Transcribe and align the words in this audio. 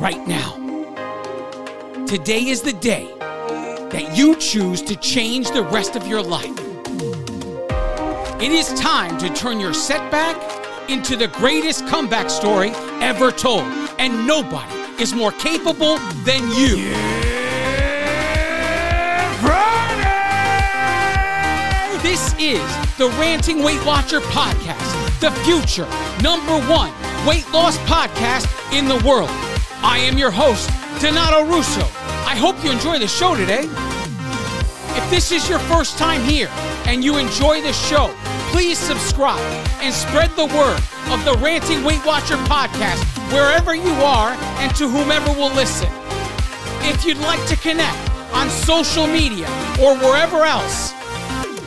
right 0.00 0.26
now. 0.26 0.56
Today 2.06 2.48
is 2.48 2.62
the 2.62 2.72
day 2.72 3.06
that 3.18 4.16
you 4.16 4.34
choose 4.36 4.80
to 4.82 4.96
change 4.96 5.50
the 5.50 5.62
rest 5.62 5.94
of 5.94 6.06
your 6.06 6.22
life. 6.22 6.58
It 8.40 8.50
is 8.50 8.72
time 8.80 9.18
to 9.18 9.28
turn 9.34 9.60
your 9.60 9.74
setback 9.74 10.36
into 10.88 11.16
the 11.16 11.28
greatest 11.28 11.86
comeback 11.86 12.30
story 12.30 12.70
ever 13.02 13.30
told, 13.30 13.64
and 13.98 14.26
nobody 14.26 14.72
is 15.02 15.12
more 15.12 15.32
capable 15.32 15.98
than 16.24 16.40
you. 16.56 16.76
This 22.02 22.34
is 22.38 22.96
the 22.96 23.14
Ranting 23.20 23.62
Weight 23.62 23.84
Watcher 23.84 24.20
podcast, 24.20 25.20
the 25.20 25.30
future 25.42 25.86
number 26.22 26.58
one 26.72 26.90
weight 27.26 27.48
loss 27.52 27.76
podcast 27.78 28.48
in 28.72 28.88
the 28.88 28.96
world. 29.06 29.49
I 29.82 29.98
am 29.98 30.18
your 30.18 30.30
host, 30.30 30.68
Donato 31.00 31.44
Russo. 31.44 31.80
I 32.26 32.36
hope 32.36 32.62
you 32.62 32.70
enjoy 32.70 32.98
the 32.98 33.08
show 33.08 33.34
today. 33.34 33.62
If 34.92 35.08
this 35.08 35.32
is 35.32 35.48
your 35.48 35.58
first 35.60 35.96
time 35.96 36.22
here 36.22 36.48
and 36.84 37.02
you 37.02 37.16
enjoy 37.16 37.62
the 37.62 37.72
show, 37.72 38.14
please 38.52 38.76
subscribe 38.76 39.40
and 39.80 39.94
spread 39.94 40.30
the 40.36 40.44
word 40.44 40.80
of 41.10 41.24
the 41.24 41.34
Ranting 41.42 41.82
Weight 41.82 42.04
Watcher 42.04 42.36
podcast 42.44 43.02
wherever 43.32 43.74
you 43.74 43.92
are 44.04 44.32
and 44.60 44.74
to 44.76 44.86
whomever 44.86 45.32
will 45.32 45.54
listen. 45.54 45.88
If 46.82 47.06
you'd 47.06 47.18
like 47.18 47.44
to 47.46 47.56
connect 47.56 48.10
on 48.34 48.50
social 48.50 49.06
media 49.06 49.46
or 49.80 49.96
wherever 49.96 50.44
else, 50.44 50.92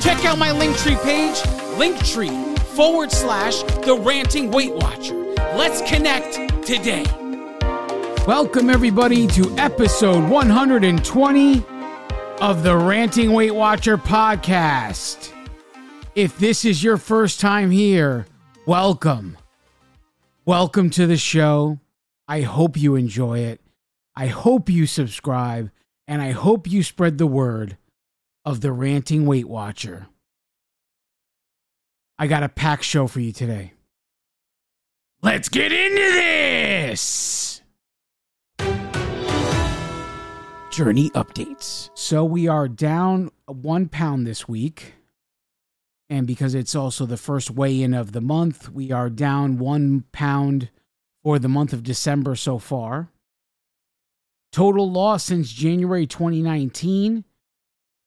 check 0.03 0.23
out 0.23 0.37
my 0.37 0.49
Linktree 0.49 1.01
page, 1.03 1.37
Linktree 1.79 2.59
forward 2.75 3.11
slash 3.11 3.63
the 3.85 3.97
Ranting 3.99 4.51
Weight 4.51 4.73
Watcher. 4.73 5.15
Let's 5.55 5.81
connect 5.89 6.35
today. 6.63 7.22
Welcome, 8.27 8.69
everybody, 8.69 9.27
to 9.27 9.53
episode 9.57 10.29
120 10.29 11.65
of 12.39 12.63
the 12.63 12.77
Ranting 12.77 13.33
Weight 13.33 13.53
Watcher 13.53 13.97
podcast. 13.97 15.33
If 16.15 16.37
this 16.37 16.63
is 16.63 16.81
your 16.81 16.95
first 16.95 17.41
time 17.41 17.69
here, 17.69 18.25
welcome. 18.65 19.37
Welcome 20.45 20.89
to 20.91 21.05
the 21.05 21.17
show. 21.17 21.81
I 22.25 22.41
hope 22.41 22.77
you 22.77 22.95
enjoy 22.95 23.39
it. 23.39 23.59
I 24.15 24.27
hope 24.27 24.69
you 24.69 24.85
subscribe, 24.85 25.69
and 26.07 26.21
I 26.21 26.31
hope 26.31 26.65
you 26.65 26.81
spread 26.81 27.17
the 27.17 27.27
word 27.27 27.75
of 28.45 28.61
the 28.61 28.71
Ranting 28.71 29.25
Weight 29.25 29.49
Watcher. 29.49 30.07
I 32.17 32.27
got 32.27 32.43
a 32.43 32.47
packed 32.47 32.85
show 32.85 33.07
for 33.07 33.19
you 33.19 33.33
today. 33.33 33.73
Let's 35.21 35.49
get 35.49 35.73
into 35.73 35.99
this! 36.13 37.52
Journey 40.73 41.09
updates. 41.11 41.91
So 41.93 42.25
we 42.25 42.47
are 42.47 42.67
down 42.67 43.29
one 43.45 43.87
pound 43.89 44.25
this 44.25 44.47
week. 44.47 44.95
And 46.09 46.25
because 46.25 46.55
it's 46.55 46.73
also 46.73 47.05
the 47.05 47.15
first 47.15 47.51
weigh 47.51 47.83
in 47.83 47.93
of 47.93 48.11
the 48.11 48.21
month, 48.21 48.69
we 48.69 48.91
are 48.91 49.11
down 49.11 49.59
one 49.59 50.05
pound 50.11 50.71
for 51.21 51.37
the 51.37 51.47
month 51.47 51.73
of 51.73 51.83
December 51.83 52.35
so 52.35 52.57
far. 52.57 53.11
Total 54.51 54.91
loss 54.91 55.25
since 55.25 55.53
January 55.53 56.07
2019 56.07 57.23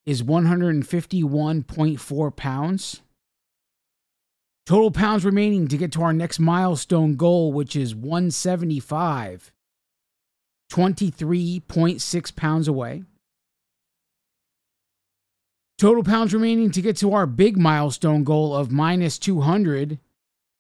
is 0.04 0.24
151.4 0.24 2.36
pounds. 2.36 3.02
Total 4.66 4.90
pounds 4.90 5.24
remaining 5.24 5.68
to 5.68 5.76
get 5.76 5.92
to 5.92 6.02
our 6.02 6.12
next 6.12 6.40
milestone 6.40 7.14
goal, 7.14 7.52
which 7.52 7.76
is 7.76 7.94
175. 7.94 9.52
23.6 10.70 12.36
pounds 12.36 12.68
away. 12.68 13.04
Total 15.78 16.02
pounds 16.02 16.32
remaining 16.32 16.70
to 16.70 16.80
get 16.80 16.96
to 16.96 17.12
our 17.12 17.26
big 17.26 17.58
milestone 17.58 18.24
goal 18.24 18.56
of 18.56 18.72
minus 18.72 19.18
200 19.18 19.98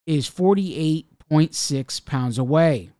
is 0.06 0.28
48.6 0.28 2.04
pounds 2.04 2.38
away. 2.38 2.90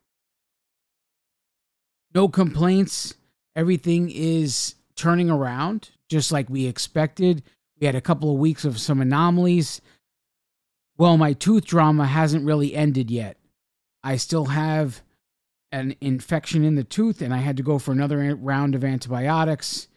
No 2.13 2.27
complaints. 2.27 3.13
Everything 3.55 4.09
is 4.09 4.75
turning 4.95 5.29
around 5.29 5.91
just 6.09 6.31
like 6.31 6.49
we 6.49 6.65
expected. 6.65 7.43
We 7.79 7.85
had 7.85 7.95
a 7.95 8.01
couple 8.01 8.31
of 8.31 8.39
weeks 8.39 8.65
of 8.65 8.79
some 8.79 9.01
anomalies. 9.01 9.81
Well, 10.97 11.17
my 11.17 11.33
tooth 11.33 11.65
drama 11.65 12.07
hasn't 12.07 12.45
really 12.45 12.73
ended 12.75 13.11
yet. 13.11 13.37
I 14.03 14.17
still 14.17 14.45
have 14.45 15.01
an 15.71 15.95
infection 16.01 16.63
in 16.63 16.75
the 16.75 16.83
tooth 16.83 17.21
and 17.21 17.33
I 17.33 17.37
had 17.37 17.57
to 17.57 17.63
go 17.63 17.79
for 17.79 17.91
another 17.91 18.35
round 18.35 18.75
of 18.75 18.83
antibiotics. 18.83 19.87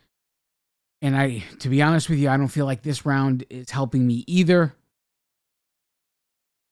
And 1.03 1.16
I 1.16 1.44
to 1.60 1.69
be 1.69 1.82
honest 1.82 2.08
with 2.10 2.19
you, 2.19 2.28
I 2.28 2.36
don't 2.36 2.48
feel 2.48 2.66
like 2.66 2.82
this 2.82 3.06
round 3.06 3.44
is 3.48 3.70
helping 3.70 4.06
me 4.06 4.25
either. 4.26 4.75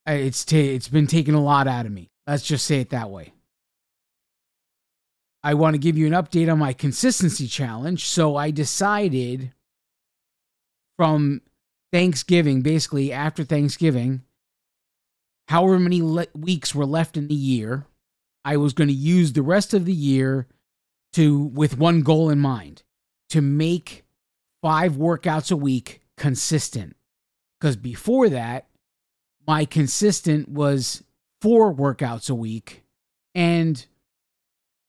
It's 0.06 0.44
t- 0.44 0.74
it's 0.74 0.88
been 0.88 1.06
taking 1.06 1.34
a 1.34 1.42
lot 1.42 1.68
out 1.68 1.86
of 1.86 1.92
me. 1.92 2.10
Let's 2.26 2.42
just 2.42 2.66
say 2.66 2.80
it 2.80 2.90
that 2.90 3.10
way. 3.10 3.32
I 5.42 5.54
want 5.54 5.74
to 5.74 5.78
give 5.78 5.96
you 5.96 6.06
an 6.06 6.12
update 6.12 6.50
on 6.50 6.58
my 6.58 6.72
consistency 6.72 7.46
challenge. 7.46 8.04
So 8.06 8.36
I 8.36 8.50
decided 8.50 9.52
from 10.96 11.42
Thanksgiving, 11.92 12.60
basically 12.60 13.12
after 13.12 13.44
Thanksgiving, 13.44 14.22
however 15.48 15.78
many 15.78 16.02
le- 16.02 16.26
weeks 16.34 16.74
were 16.74 16.84
left 16.84 17.16
in 17.16 17.28
the 17.28 17.34
year, 17.34 17.86
I 18.44 18.56
was 18.56 18.72
going 18.72 18.88
to 18.88 18.94
use 18.94 19.32
the 19.32 19.42
rest 19.42 19.74
of 19.74 19.84
the 19.84 19.92
year 19.92 20.46
to 21.12 21.44
with 21.44 21.78
one 21.78 22.02
goal 22.02 22.30
in 22.30 22.38
mind, 22.38 22.82
to 23.30 23.40
make 23.40 24.04
5 24.62 24.92
workouts 24.92 25.52
a 25.52 25.56
week 25.56 26.02
consistent. 26.16 26.96
Cuz 27.60 27.76
before 27.76 28.28
that, 28.28 28.68
my 29.46 29.64
consistent 29.64 30.48
was 30.48 31.02
4 31.40 31.74
workouts 31.74 32.28
a 32.28 32.34
week 32.34 32.84
and 33.34 33.86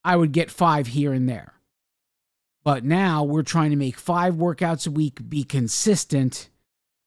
I 0.03 0.15
would 0.15 0.31
get 0.31 0.51
5 0.51 0.87
here 0.87 1.13
and 1.13 1.29
there. 1.29 1.53
But 2.63 2.83
now 2.83 3.23
we're 3.23 3.43
trying 3.43 3.71
to 3.71 3.75
make 3.75 3.97
5 3.97 4.35
workouts 4.35 4.87
a 4.87 4.91
week 4.91 5.29
be 5.29 5.43
consistent 5.43 6.49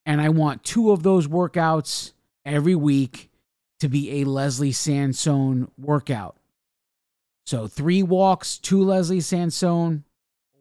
and 0.04 0.20
I 0.20 0.28
want 0.28 0.64
two 0.64 0.90
of 0.90 1.02
those 1.02 1.28
workouts 1.28 2.12
every 2.44 2.74
week 2.74 3.30
to 3.82 3.88
be 3.88 4.20
a 4.20 4.24
Leslie 4.24 4.70
Sansone 4.70 5.68
workout. 5.76 6.36
So 7.44 7.66
three 7.66 8.04
walks, 8.04 8.56
two 8.56 8.80
Leslie 8.80 9.18
Sansone, 9.18 10.04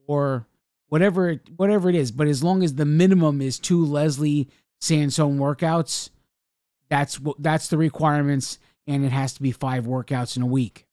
or 0.07 0.47
whatever 0.87 1.35
whatever 1.55 1.87
it 1.87 1.93
is. 1.93 2.11
But 2.11 2.27
as 2.27 2.43
long 2.43 2.63
as 2.63 2.73
the 2.73 2.85
minimum 2.85 3.39
is 3.39 3.59
two 3.59 3.85
Leslie 3.85 4.49
Sansone 4.79 5.37
workouts, 5.37 6.09
that's 6.89 7.19
what 7.19 7.35
that's 7.37 7.67
the 7.67 7.77
requirements, 7.77 8.57
and 8.87 9.05
it 9.05 9.11
has 9.11 9.33
to 9.33 9.43
be 9.43 9.51
five 9.51 9.85
workouts 9.85 10.35
in 10.35 10.41
a 10.41 10.47
week. 10.47 10.87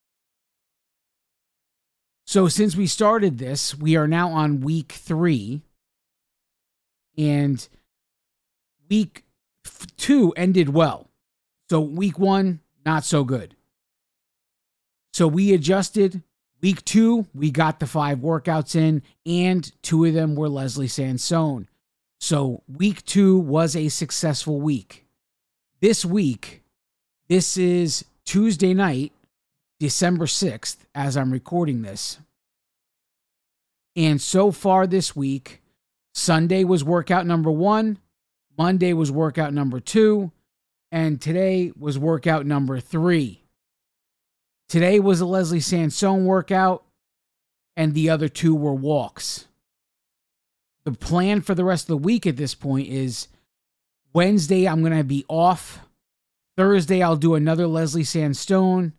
So 2.26 2.46
since 2.46 2.76
we 2.76 2.86
started 2.86 3.38
this, 3.38 3.74
we 3.74 3.96
are 3.96 4.06
now 4.06 4.28
on 4.28 4.60
week 4.60 4.92
three, 4.92 5.62
and 7.16 7.66
week 8.90 9.24
two 9.96 10.34
ended 10.36 10.68
well. 10.68 11.07
So 11.70 11.80
week 11.80 12.18
one, 12.18 12.60
not 12.84 13.04
so 13.04 13.24
good. 13.24 13.54
So 15.12 15.26
we 15.26 15.52
adjusted. 15.52 16.22
Week 16.60 16.84
two, 16.84 17.26
we 17.34 17.50
got 17.50 17.78
the 17.78 17.86
five 17.86 18.18
workouts 18.18 18.74
in, 18.74 19.02
and 19.24 19.70
two 19.82 20.04
of 20.04 20.14
them 20.14 20.34
were 20.34 20.48
Leslie 20.48 20.88
Sansone. 20.88 21.68
So 22.20 22.62
week 22.66 23.04
two 23.04 23.38
was 23.38 23.76
a 23.76 23.88
successful 23.88 24.60
week. 24.60 25.06
This 25.80 26.04
week, 26.04 26.62
this 27.28 27.56
is 27.56 28.04
Tuesday 28.24 28.74
night, 28.74 29.12
December 29.78 30.26
6th, 30.26 30.78
as 30.94 31.16
I'm 31.16 31.32
recording 31.32 31.82
this. 31.82 32.18
And 33.94 34.20
so 34.20 34.50
far 34.50 34.86
this 34.86 35.14
week, 35.14 35.62
Sunday 36.12 36.64
was 36.64 36.82
workout 36.82 37.26
number 37.26 37.50
one, 37.52 37.98
Monday 38.56 38.92
was 38.92 39.12
workout 39.12 39.54
number 39.54 39.78
two, 39.78 40.32
and 40.90 41.20
today 41.20 41.72
was 41.78 41.98
workout 41.98 42.46
number 42.46 42.80
three. 42.80 43.44
Today 44.68 45.00
was 45.00 45.20
a 45.20 45.26
Leslie 45.26 45.60
Sansone 45.60 46.24
workout, 46.24 46.84
and 47.76 47.94
the 47.94 48.10
other 48.10 48.28
two 48.28 48.54
were 48.54 48.74
walks. 48.74 49.46
The 50.84 50.92
plan 50.92 51.40
for 51.40 51.54
the 51.54 51.64
rest 51.64 51.84
of 51.84 51.88
the 51.88 51.96
week 51.98 52.26
at 52.26 52.36
this 52.36 52.54
point 52.54 52.88
is 52.88 53.28
Wednesday, 54.12 54.66
I'm 54.66 54.80
going 54.80 54.96
to 54.96 55.04
be 55.04 55.24
off. 55.28 55.80
Thursday, 56.56 57.02
I'll 57.02 57.16
do 57.16 57.34
another 57.34 57.66
Leslie 57.66 58.04
Sansone. 58.04 58.92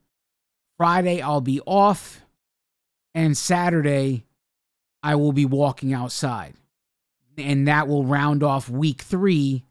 Friday, 0.77 1.21
I'll 1.21 1.41
be 1.41 1.61
off. 1.65 2.21
And 3.13 3.35
Saturday, 3.35 4.25
I 5.03 5.15
will 5.15 5.33
be 5.33 5.45
walking 5.45 5.93
outside. 5.93 6.53
And 7.37 7.67
that 7.67 7.87
will 7.87 8.05
round 8.05 8.43
off 8.43 8.69
week 8.69 9.01
three 9.01 9.65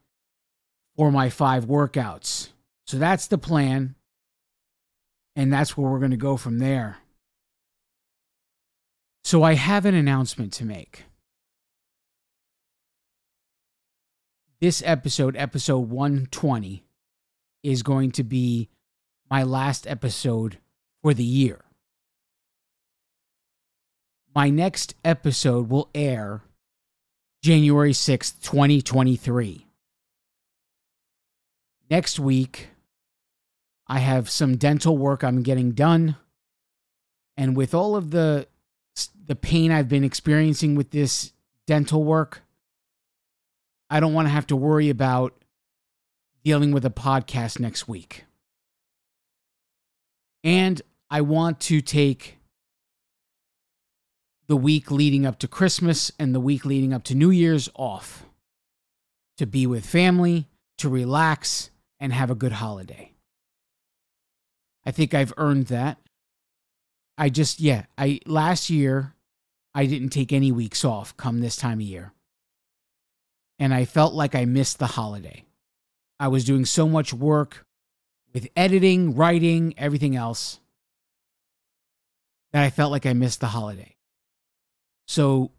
or 0.99 1.13
my 1.13 1.31
five 1.31 1.65
workouts. 1.65 2.49
So 2.87 2.99
that's 2.99 3.29
the 3.29 3.39
plan. 3.39 3.95
And 5.37 5.53
that's 5.53 5.77
where 5.77 5.89
we're 5.89 6.01
going 6.01 6.11
to 6.11 6.17
go 6.17 6.37
from 6.37 6.59
there. 6.59 6.99
So 9.23 9.45
I 9.45 9.55
have 9.55 9.87
an 9.87 9.95
announcement 9.95 10.53
to 10.55 10.65
make. 10.65 11.05
This 14.61 14.83
episode, 14.85 15.37
episode 15.37 15.89
120, 15.89 16.83
is 17.63 17.85
going 17.85 18.11
to 18.13 18.25
be 18.25 18.69
my 19.31 19.45
last 19.45 19.87
episode 19.87 20.59
for 21.03 21.15
the 21.15 21.23
year. 21.23 21.61
My 24.35 24.51
next 24.51 24.97
episode 25.05 25.71
will 25.71 25.91
air 25.95 26.43
January 27.43 27.93
6th, 27.93 28.43
2023. 28.43 29.68
Next 31.91 32.19
week, 32.19 32.69
I 33.87 34.01
have 34.01 34.29
some 34.29 34.57
dental 34.57 34.99
work 34.99 35.25
I'm 35.25 35.43
getting 35.43 35.73
done. 35.73 36.17
And 37.37 37.57
with 37.57 37.75
all 37.75 37.97
of 37.97 38.11
the 38.11 38.49
the 39.27 39.37
pain 39.37 39.71
I've 39.71 39.89
been 39.89 40.05
experiencing 40.05 40.75
with 40.75 40.91
this 40.91 41.33
dental 41.67 42.03
work, 42.03 42.43
I 43.91 44.01
don't 44.01 44.15
want 44.15 44.27
to 44.27 44.33
have 44.33 44.47
to 44.49 44.57
worry 44.57 44.91
about 44.91 45.35
dealing 46.45 46.73
with 46.73 46.85
a 46.85 46.91
podcast 46.91 47.61
next 47.61 47.87
week. 47.87 48.25
And 50.43 50.81
I 51.11 51.21
want 51.21 51.61
to 51.61 51.81
take 51.81 52.39
the 54.47 54.57
week 54.57 54.91
leading 54.91 55.27
up 55.27 55.39
to 55.41 55.49
Christmas 55.49 56.11
and 56.19 56.35
the 56.35 56.41
week 56.41 56.65
leading 56.65 56.93
up 56.93 57.05
to 57.05 57.15
New 57.15 57.31
Year's 57.31 57.69
off 57.75 58.25
to 59.37 59.47
be 59.47 59.67
with 59.67 59.87
family, 59.87 60.49
to 60.79 60.89
relax, 60.89 61.71
and 62.01 62.13
have 62.13 62.31
a 62.31 62.35
good 62.35 62.53
holiday. 62.53 63.13
I 64.85 64.91
think 64.91 65.15
I've 65.15 65.35
earned 65.37 65.67
that. 65.67 65.99
I 67.17 67.29
just, 67.29 67.61
yeah, 67.61 67.85
I 67.97 68.21
last 68.27 68.71
year 68.71 69.15
I 69.75 69.87
didn't 69.87 70.11
take 70.11 70.33
any 70.33 70.53
weeks 70.53 70.85
off 70.85 71.17
come 71.17 71.41
this 71.41 71.57
time 71.57 71.79
of 71.79 71.87
year. 71.87 72.13
And 73.59 73.75
I 73.75 73.85
felt 73.85 74.15
like 74.15 74.35
I 74.35 74.45
missed 74.45 74.79
the 74.79 74.87
holiday. 74.87 75.45
I 76.21 76.29
was 76.29 76.45
doing 76.45 76.65
so 76.65 76.89
much 76.89 77.13
work 77.13 77.67
with 78.33 78.49
editing, 78.57 79.15
writing, 79.15 79.75
everything 79.77 80.15
else 80.17 80.61
that 82.53 82.63
I 82.65 82.71
felt 82.71 82.93
like 82.93 83.07
I 83.07 83.13
missed 83.13 83.41
the 83.41 83.49
holiday. 83.49 83.97
So 85.07 85.51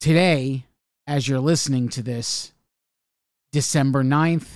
today, 0.00 0.64
as 1.06 1.26
you're 1.26 1.40
listening 1.40 1.88
to 1.90 2.02
this, 2.02 2.52
December 3.52 4.02
9th, 4.02 4.48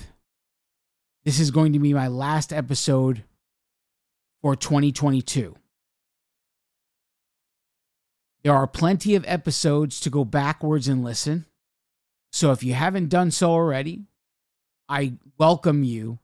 this 1.25 1.39
is 1.39 1.51
going 1.51 1.73
to 1.73 1.79
be 1.79 1.93
my 1.93 2.09
last 2.09 2.53
episode 2.53 3.25
for 4.43 4.57
2022. 4.57 5.55
There 8.43 8.55
are 8.55 8.67
plenty 8.67 9.15
of 9.15 9.25
episodes 9.27 10.01
to 10.01 10.11
go 10.11 10.25
backwards 10.25 10.89
and 10.89 11.05
listen. 11.05 11.47
So 12.33 12.53
if 12.53 12.63
you 12.63 12.75
haven't 12.75 13.09
done 13.09 13.31
so 13.31 13.51
already, 13.51 14.05
I 14.89 15.15
welcome 15.37 15.85
you 15.85 16.19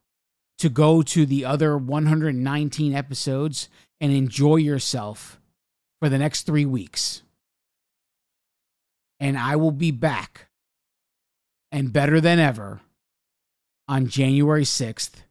to 0.57 0.69
go 0.69 1.03
to 1.03 1.25
the 1.25 1.45
other 1.45 1.77
119 1.77 2.93
episodes 2.95 3.69
and 4.01 4.11
enjoy 4.11 4.55
yourself 4.55 5.39
for 5.99 6.09
the 6.09 6.17
next 6.17 6.43
three 6.43 6.65
weeks 6.65 7.21
and 9.19 9.37
I 9.37 9.55
will 9.55 9.71
be 9.71 9.91
back 9.91 10.47
and 11.71 11.91
better 11.91 12.21
than 12.21 12.39
ever 12.39 12.81
on 13.87 14.07
January 14.07 14.63
6th, 14.63 15.21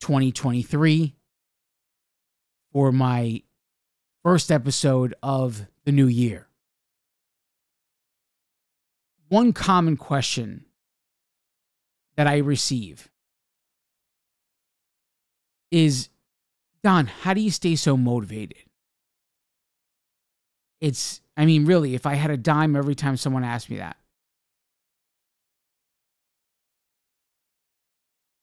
2023 0.00 1.16
for 2.72 2.92
my 2.92 3.42
first 4.22 4.50
episode 4.50 5.14
of 5.22 5.66
the 5.84 5.92
new 5.92 6.06
year. 6.06 6.46
One 9.28 9.52
common 9.52 9.96
question 9.96 10.66
that 12.16 12.26
I 12.26 12.38
receive 12.38 13.08
is 15.70 16.08
Don, 16.82 17.06
how 17.06 17.34
do 17.34 17.40
you 17.40 17.50
stay 17.50 17.74
so 17.74 17.96
motivated? 17.96 18.58
It's 20.80 21.20
I 21.36 21.44
mean, 21.44 21.66
really, 21.66 21.94
if 21.94 22.06
I 22.06 22.14
had 22.14 22.30
a 22.30 22.36
dime 22.36 22.76
every 22.76 22.94
time 22.94 23.16
someone 23.16 23.44
asked 23.44 23.68
me 23.68 23.76
that. 23.76 23.96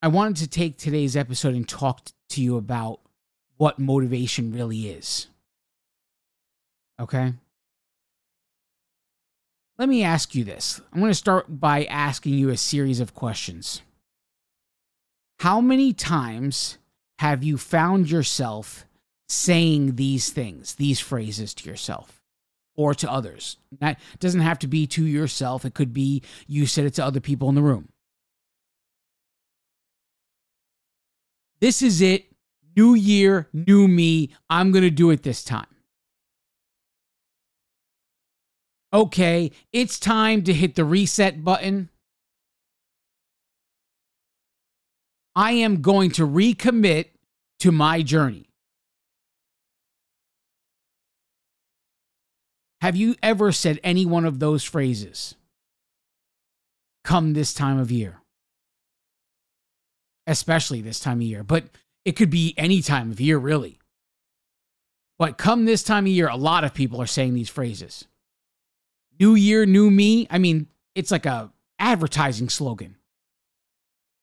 I 0.04 0.08
wanted 0.08 0.36
to 0.36 0.50
take 0.50 0.78
today's 0.78 1.16
episode 1.16 1.56
and 1.56 1.66
talk 1.66 2.10
to 2.32 2.42
you 2.42 2.58
about 2.58 3.00
what 3.56 3.80
motivation 3.80 4.52
really 4.52 4.90
is. 4.90 5.28
Okay? 7.00 7.32
Let 9.78 9.88
me 9.88 10.04
ask 10.04 10.36
you 10.36 10.44
this. 10.44 10.82
I'm 10.92 11.00
going 11.00 11.10
to 11.10 11.16
start 11.16 11.58
by 11.62 11.86
asking 11.86 12.34
you 12.34 12.50
a 12.50 12.58
series 12.58 13.00
of 13.00 13.16
questions. 13.16 13.82
How 15.40 15.62
many 15.62 15.94
times 15.94 16.80
have 17.20 17.42
you 17.42 17.58
found 17.58 18.12
yourself 18.12 18.84
saying 19.30 19.96
these 19.96 20.32
things, 20.32 20.76
these 20.76 21.00
phrases 21.00 21.54
to 21.54 21.70
yourself? 21.70 22.20
or 22.76 22.96
to 22.96 23.12
others. 23.12 23.58
That 23.82 24.00
doesn't 24.20 24.42
have 24.42 24.58
to 24.58 24.68
be 24.68 24.88
to 24.88 25.06
yourself, 25.06 25.64
it 25.64 25.76
could 25.76 25.94
be 25.94 26.24
you 26.48 26.66
said 26.66 26.86
it 26.86 26.96
to 26.96 27.06
other 27.06 27.20
people 27.20 27.48
in 27.48 27.54
the 27.54 27.62
room. 27.62 27.93
This 31.64 31.82
is 31.82 32.02
it. 32.02 32.26
New 32.76 32.94
year, 32.94 33.48
new 33.54 33.88
me. 33.88 34.32
I'm 34.50 34.74
going 34.74 34.84
to 34.84 34.90
do 34.90 35.12
it 35.12 35.24
this 35.24 35.46
time. 35.46 35.74
Okay, 38.92 39.50
it's 39.72 39.98
time 39.98 40.44
to 40.44 40.54
hit 40.54 40.76
the 40.76 40.84
reset 40.84 41.42
button. 41.42 41.88
I 45.38 45.54
am 45.54 45.82
going 45.82 46.12
to 46.12 46.28
recommit 46.28 47.06
to 47.60 47.72
my 47.72 48.02
journey. 48.02 48.50
Have 52.82 52.98
you 52.98 53.16
ever 53.24 53.54
said 53.54 53.80
any 53.86 54.06
one 54.06 54.26
of 54.26 54.40
those 54.40 54.66
phrases? 54.66 55.36
Come 57.06 57.32
this 57.32 57.54
time 57.54 57.80
of 57.80 57.90
year. 57.90 58.23
Especially 60.26 60.82
this 60.82 61.00
time 61.00 61.18
of 61.18 61.24
year, 61.24 61.44
but 61.44 61.66
it 62.06 62.14
could 62.14 62.30
be 62.30 62.54
any 62.58 62.82
time 62.82 63.12
of 63.12 63.20
year, 63.20 63.38
really. 63.38 63.80
But 65.20 65.38
come 65.38 65.66
this 65.66 65.84
time 65.84 66.06
of 66.06 66.12
year, 66.12 66.28
a 66.28 66.36
lot 66.36 66.64
of 66.64 66.74
people 66.74 67.02
are 67.02 67.08
saying 67.08 67.34
these 67.34 67.50
phrases. 67.50 68.06
New 69.20 69.36
year, 69.36 69.66
new 69.66 69.92
me. 69.92 70.28
I 70.30 70.38
mean, 70.38 70.68
it's 70.96 71.12
like 71.12 71.26
a 71.26 71.52
advertising 71.80 72.50
slogan. 72.50 72.98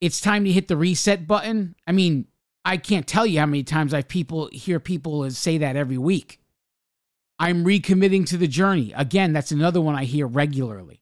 It's 0.01 0.21
time 0.21 0.45
to 0.45 0.53
hit 0.53 0.69
the 0.69 0.77
reset 0.77 1.27
button. 1.27 1.75
I 1.87 1.93
mean, 1.93 2.27
I 2.65 2.77
can't 2.77 3.07
tell 3.07 3.27
you 3.27 3.39
how 3.39 3.47
many 3.47 3.63
times 3.63 3.95
I 3.95 4.03
people 4.03 4.49
hear 4.53 4.81
people 4.81 5.31
say 5.31 5.59
that 5.59 5.77
every 5.77 5.99
week. 5.99 6.41
I'm 7.39 7.65
recommitting 7.65 8.27
to 8.27 8.37
the 8.37 8.49
journey. 8.49 8.93
Again, 8.95 9.33
that's 9.33 9.51
another 9.51 9.81
one 9.81 9.95
I 9.95 10.05
hear 10.05 10.27
regularly. 10.27 11.01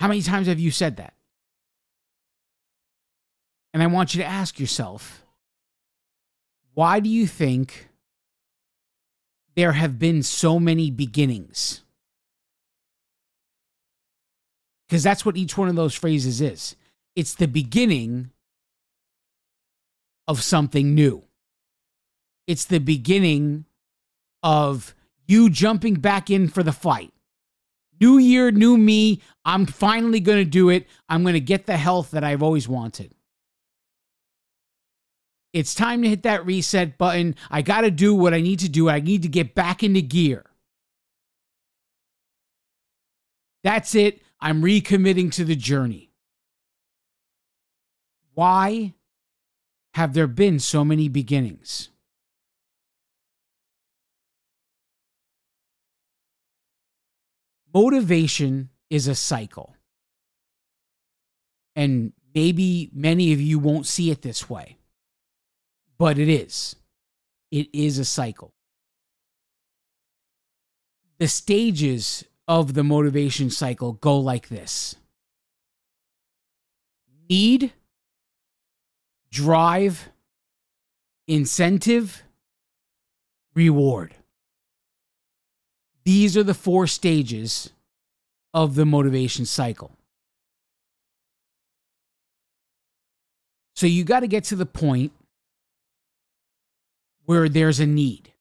How 0.00 0.08
many 0.08 0.22
times 0.22 0.46
have 0.48 0.58
you 0.58 0.70
said 0.70 0.96
that? 0.96 1.14
And 3.72 3.82
I 3.82 3.86
want 3.86 4.14
you 4.14 4.22
to 4.22 4.28
ask 4.28 4.58
yourself 4.58 5.24
why 6.74 7.00
do 7.00 7.08
you 7.08 7.26
think 7.26 7.88
there 9.56 9.72
have 9.72 9.98
been 9.98 10.22
so 10.22 10.58
many 10.58 10.90
beginnings? 10.90 11.82
Because 14.88 15.02
that's 15.02 15.24
what 15.24 15.36
each 15.36 15.56
one 15.56 15.68
of 15.68 15.76
those 15.76 15.94
phrases 15.94 16.40
is 16.40 16.76
it's 17.14 17.34
the 17.34 17.46
beginning 17.46 18.30
of 20.26 20.42
something 20.42 20.94
new, 20.94 21.24
it's 22.46 22.64
the 22.64 22.78
beginning 22.78 23.66
of 24.42 24.94
you 25.26 25.50
jumping 25.50 25.94
back 25.94 26.30
in 26.30 26.48
for 26.48 26.62
the 26.62 26.72
fight. 26.72 27.12
New 28.00 28.16
year, 28.16 28.50
new 28.50 28.78
me. 28.78 29.20
I'm 29.44 29.66
finally 29.66 30.20
going 30.20 30.38
to 30.38 30.50
do 30.50 30.70
it. 30.70 30.86
I'm 31.08 31.22
going 31.22 31.34
to 31.34 31.40
get 31.40 31.66
the 31.66 31.76
health 31.76 32.12
that 32.12 32.24
I've 32.24 32.42
always 32.42 32.66
wanted. 32.66 33.14
It's 35.52 35.74
time 35.74 36.02
to 36.02 36.08
hit 36.08 36.22
that 36.22 36.46
reset 36.46 36.96
button. 36.96 37.34
I 37.50 37.62
got 37.62 37.80
to 37.80 37.90
do 37.90 38.14
what 38.14 38.34
I 38.34 38.40
need 38.40 38.60
to 38.60 38.68
do. 38.68 38.88
I 38.88 39.00
need 39.00 39.22
to 39.22 39.28
get 39.28 39.54
back 39.54 39.82
into 39.82 40.00
gear. 40.00 40.44
That's 43.64 43.94
it. 43.94 44.22
I'm 44.40 44.62
recommitting 44.62 45.32
to 45.32 45.44
the 45.44 45.56
journey. 45.56 46.12
Why 48.34 48.94
have 49.94 50.14
there 50.14 50.28
been 50.28 50.60
so 50.60 50.84
many 50.84 51.08
beginnings? 51.08 51.90
motivation 57.72 58.70
is 58.88 59.06
a 59.06 59.14
cycle. 59.14 59.74
And 61.76 62.12
maybe 62.34 62.90
many 62.92 63.32
of 63.32 63.40
you 63.40 63.58
won't 63.58 63.86
see 63.86 64.10
it 64.10 64.22
this 64.22 64.50
way, 64.50 64.76
but 66.00 66.18
it 66.18 66.30
is. 66.30 66.76
It 67.52 67.68
is 67.74 67.98
a 67.98 68.06
cycle. 68.06 68.54
the 71.20 71.28
stages 71.28 72.24
of 72.48 72.72
the 72.74 72.82
motivation 72.82 73.50
cycle 73.50 73.92
go 73.92 74.18
like 74.18 74.48
this 74.48 74.96
need, 77.28 77.72
drive, 79.30 80.08
incentive, 81.28 82.24
reward. 83.54 84.16
These 86.04 86.36
are 86.36 86.42
the 86.42 86.54
four 86.54 86.88
stages 86.88 87.70
of 88.52 88.74
the 88.74 88.86
motivation 88.86 89.44
cycle. 89.44 89.92
So 93.76 93.86
you 93.86 94.02
got 94.02 94.20
to 94.20 94.26
get 94.26 94.42
to 94.44 94.56
the 94.56 94.66
point 94.66 95.12
where 97.30 97.48
there's 97.48 97.78
a 97.78 97.86
need. 97.86 98.32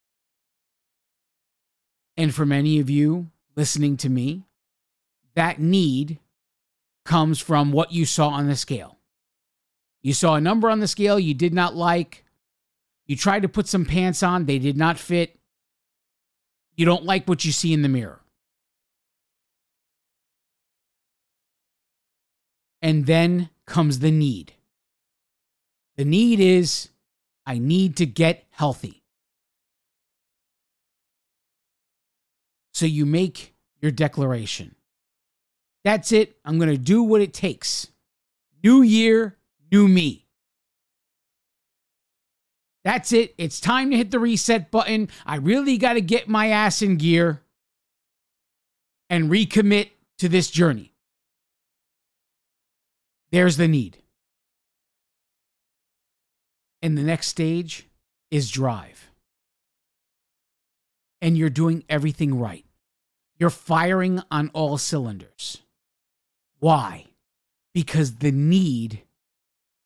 And 2.18 2.34
for 2.34 2.44
many 2.44 2.80
of 2.80 2.90
you 2.90 3.30
listening 3.56 3.98
to 3.98 4.10
me, 4.10 4.48
that 5.36 5.60
need 5.60 6.18
comes 7.06 7.38
from 7.40 7.72
what 7.72 7.92
you 7.92 8.04
saw 8.04 8.30
on 8.30 8.48
the 8.48 8.56
scale. 8.56 8.98
You 10.02 10.14
saw 10.14 10.34
a 10.34 10.42
number 10.42 10.72
on 10.72 10.80
the 10.80 10.88
scale 10.88 11.20
you 11.20 11.36
did 11.36 11.54
not 11.54 11.76
like. 11.76 12.26
You 13.06 13.16
tried 13.16 13.44
to 13.44 13.48
put 13.48 13.68
some 13.68 13.86
pants 13.86 14.24
on, 14.24 14.46
they 14.46 14.58
did 14.58 14.76
not 14.76 14.98
fit. 14.98 15.38
You 16.76 16.88
don't 16.88 17.06
like 17.06 17.30
what 17.30 17.46
you 17.46 17.52
see 17.52 17.74
in 17.74 17.84
the 17.84 17.90
mirror. 17.90 18.22
And 22.82 23.06
then 23.06 23.52
comes 23.68 24.00
the 24.00 24.10
need. 24.10 24.54
The 25.96 26.06
need 26.06 26.40
is 26.40 26.90
I 27.50 27.58
need 27.58 27.98
to 27.98 28.06
get 28.06 28.46
healthy. 28.52 29.02
So 32.76 32.86
you 32.86 33.08
make 33.08 33.56
your 33.82 33.90
declaration. 33.90 34.76
That's 35.84 36.12
it. 36.12 36.38
I'm 36.46 36.60
going 36.60 36.70
to 36.70 36.78
do 36.78 37.02
what 37.02 37.22
it 37.22 37.34
takes. 37.34 37.88
New 38.64 38.84
year, 38.84 39.36
new 39.72 39.88
me. 39.88 40.28
That's 42.84 43.14
it. 43.14 43.34
It's 43.40 43.60
time 43.60 43.90
to 43.90 43.98
hit 43.98 44.12
the 44.12 44.20
reset 44.20 44.70
button. 44.70 45.10
I 45.26 45.38
really 45.38 45.80
got 45.80 45.94
to 45.94 46.02
get 46.02 46.30
my 46.30 46.50
ass 46.50 46.84
in 46.84 46.98
gear 46.98 47.42
and 49.10 49.32
recommit 49.32 49.90
to 50.20 50.30
this 50.30 50.52
journey. 50.52 50.94
There's 53.32 53.58
the 53.58 53.68
need. 53.68 53.98
And 56.82 56.98
the 56.98 57.04
next 57.04 57.28
stage 57.28 57.88
is 58.32 58.50
drive. 58.50 59.10
And 61.22 61.38
you're 61.38 61.50
doing 61.50 61.84
everything 61.90 62.40
right. 62.40 62.66
You're 63.38 63.50
firing 63.50 64.22
on 64.32 64.50
all 64.54 64.78
cylinders. 64.78 65.62
Why? 66.60 67.08
Because 67.74 68.16
the 68.16 68.32
need 68.32 69.04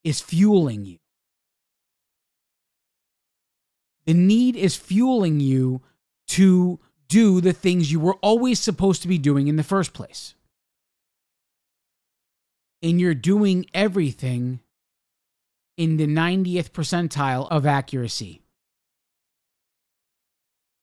is 0.04 0.22
fueling 0.22 0.86
you. 0.86 1.00
The 4.06 4.14
need 4.14 4.56
is 4.56 4.76
fueling 4.76 5.40
you 5.40 5.82
to 6.30 6.80
do 7.08 7.42
the 7.42 7.54
things 7.54 7.92
you 7.92 8.00
were 8.00 8.16
always 8.16 8.60
supposed 8.60 9.02
to 9.04 9.08
be 9.08 9.18
doing 9.18 9.48
in 9.48 9.56
the 9.56 9.64
first 9.64 9.94
place. 9.94 10.34
And 12.82 13.00
you're 13.00 13.14
doing 13.14 13.68
everything 13.74 14.60
in 15.78 15.98
the 15.98 16.08
90th 16.08 16.72
percentile 16.72 17.48
of 17.50 17.66
accuracy. 17.66 18.42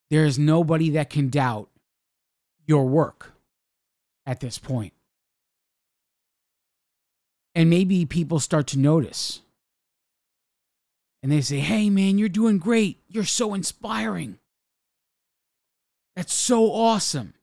There 0.09 0.25
is 0.25 0.37
nobody 0.37 0.89
that 0.91 1.09
can 1.09 1.29
doubt 1.29 1.69
your 2.65 2.85
work 2.85 3.33
at 4.25 4.39
this 4.39 4.57
point. 4.57 4.93
And 7.55 7.69
maybe 7.69 8.05
people 8.05 8.39
start 8.39 8.67
to 8.67 8.79
notice. 8.79 9.41
And 11.23 11.31
they 11.31 11.41
say, 11.41 11.59
hey, 11.59 11.89
man, 11.89 12.17
you're 12.17 12.29
doing 12.29 12.57
great. 12.57 12.99
You're 13.07 13.23
so 13.23 13.53
inspiring. 13.53 14.39
That's 16.15 16.33
so 16.33 16.71
awesome. 16.71 17.33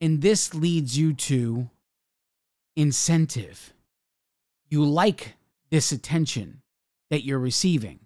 And 0.00 0.20
this 0.20 0.52
leads 0.52 0.98
you 0.98 1.14
to 1.14 1.70
incentive. 2.76 3.72
You 4.68 4.84
like 4.84 5.34
this 5.72 5.90
attention 5.90 6.60
that 7.10 7.24
you're 7.24 7.38
receiving. 7.38 8.00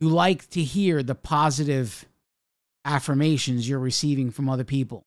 You 0.00 0.08
like 0.08 0.48
to 0.50 0.62
hear 0.62 1.02
the 1.02 1.14
positive 1.14 2.06
affirmations 2.86 3.68
you're 3.68 3.78
receiving 3.78 4.30
from 4.30 4.48
other 4.48 4.64
people, 4.64 5.04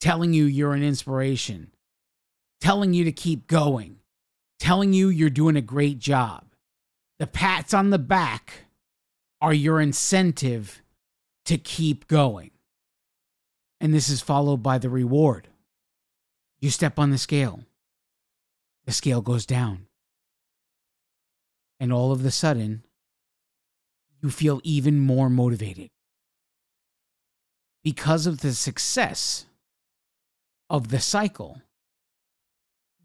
telling 0.00 0.32
you 0.32 0.46
you're 0.46 0.72
an 0.72 0.82
inspiration, 0.82 1.72
telling 2.62 2.94
you 2.94 3.04
to 3.04 3.12
keep 3.12 3.46
going, 3.46 3.98
telling 4.58 4.94
you 4.94 5.10
you're 5.10 5.28
doing 5.28 5.56
a 5.56 5.60
great 5.60 5.98
job. 5.98 6.46
The 7.18 7.26
pats 7.26 7.74
on 7.74 7.90
the 7.90 7.98
back 7.98 8.64
are 9.42 9.52
your 9.52 9.82
incentive 9.82 10.80
to 11.44 11.58
keep 11.58 12.08
going. 12.08 12.52
And 13.78 13.92
this 13.92 14.08
is 14.08 14.22
followed 14.22 14.62
by 14.62 14.78
the 14.78 14.88
reward. 14.88 15.48
You 16.60 16.70
step 16.70 16.98
on 16.98 17.10
the 17.10 17.18
scale, 17.18 17.60
the 18.86 18.92
scale 18.92 19.20
goes 19.20 19.44
down 19.44 19.87
and 21.80 21.92
all 21.92 22.12
of 22.12 22.24
a 22.24 22.30
sudden 22.30 22.82
you 24.20 24.30
feel 24.30 24.60
even 24.64 24.98
more 24.98 25.30
motivated. 25.30 25.90
Because 27.84 28.26
of 28.26 28.40
the 28.40 28.52
success 28.52 29.46
of 30.68 30.88
the 30.88 31.00
cycle 31.00 31.62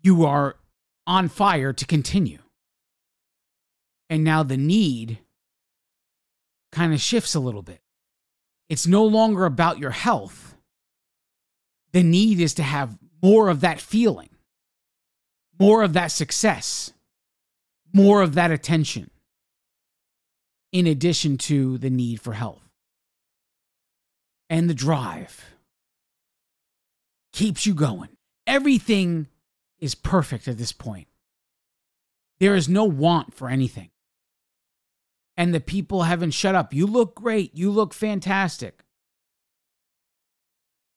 you 0.02 0.26
are 0.26 0.58
on 1.08 1.30
fire 1.30 1.72
to 1.72 1.86
continue. 1.86 2.40
And 4.10 4.24
now 4.24 4.44
the 4.44 4.58
need 4.58 5.20
kind 6.72 6.94
of 6.94 7.00
shifts 7.00 7.36
a 7.36 7.40
little 7.40 7.62
bit. 7.62 7.80
It's 8.68 8.88
no 8.88 9.06
longer 9.06 9.46
about 9.46 9.80
your 9.80 9.92
health. 9.92 10.56
The 11.92 12.04
need 12.04 12.40
is 12.40 12.54
to 12.56 12.64
have 12.64 12.98
more 13.22 13.48
of 13.48 13.62
that 13.62 13.80
feeling 13.80 14.30
more 15.60 15.84
of 15.84 15.94
that 15.94 16.12
success 16.12 16.94
more 17.94 18.22
of 18.22 18.34
that 18.34 18.52
attention 18.52 19.10
in 20.72 20.88
addition 20.88 21.38
to 21.38 21.78
the 21.78 21.90
need 21.90 22.20
for 22.20 22.34
health. 22.34 22.68
And 24.50 24.70
the 24.70 24.74
drive 24.74 25.54
keeps 27.32 27.66
you 27.66 27.74
going. 27.74 28.10
Everything 28.46 29.28
is 29.80 29.96
perfect 29.96 30.48
at 30.48 30.58
this 30.58 30.72
point. 30.72 31.08
There 32.40 32.56
is 32.56 32.68
no 32.68 32.84
want 32.84 33.34
for 33.34 33.50
anything. 33.50 33.92
And 35.38 35.54
the 35.54 35.60
people 35.60 36.04
haven't 36.04 36.32
shut 36.32 36.56
up. 36.56 36.74
You 36.74 36.86
look 36.86 37.16
great. 37.16 37.56
You 37.56 37.72
look 37.72 37.94
fantastic. 37.94 38.84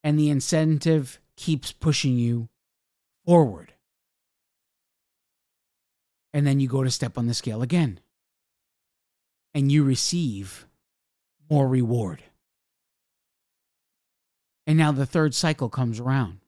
And 0.03 0.19
the 0.19 0.31
incentive 0.31 1.21
keeps 1.37 1.73
pushing 1.73 2.17
you 2.17 2.49
forward 3.25 3.73
and 6.37 6.47
then 6.47 6.61
you 6.61 6.69
go 6.69 6.85
to 6.85 6.91
step 6.91 7.17
on 7.17 7.27
the 7.27 7.33
scale 7.33 7.63
again. 7.63 7.99
And 9.55 9.73
you 9.73 9.85
receive 9.85 10.67
more 11.49 11.67
reward. 11.67 12.23
And 14.67 14.77
now 14.77 14.93
the 14.93 15.07
third 15.07 15.35
cycle 15.35 15.71
comes 15.71 15.99
around. 15.99 16.41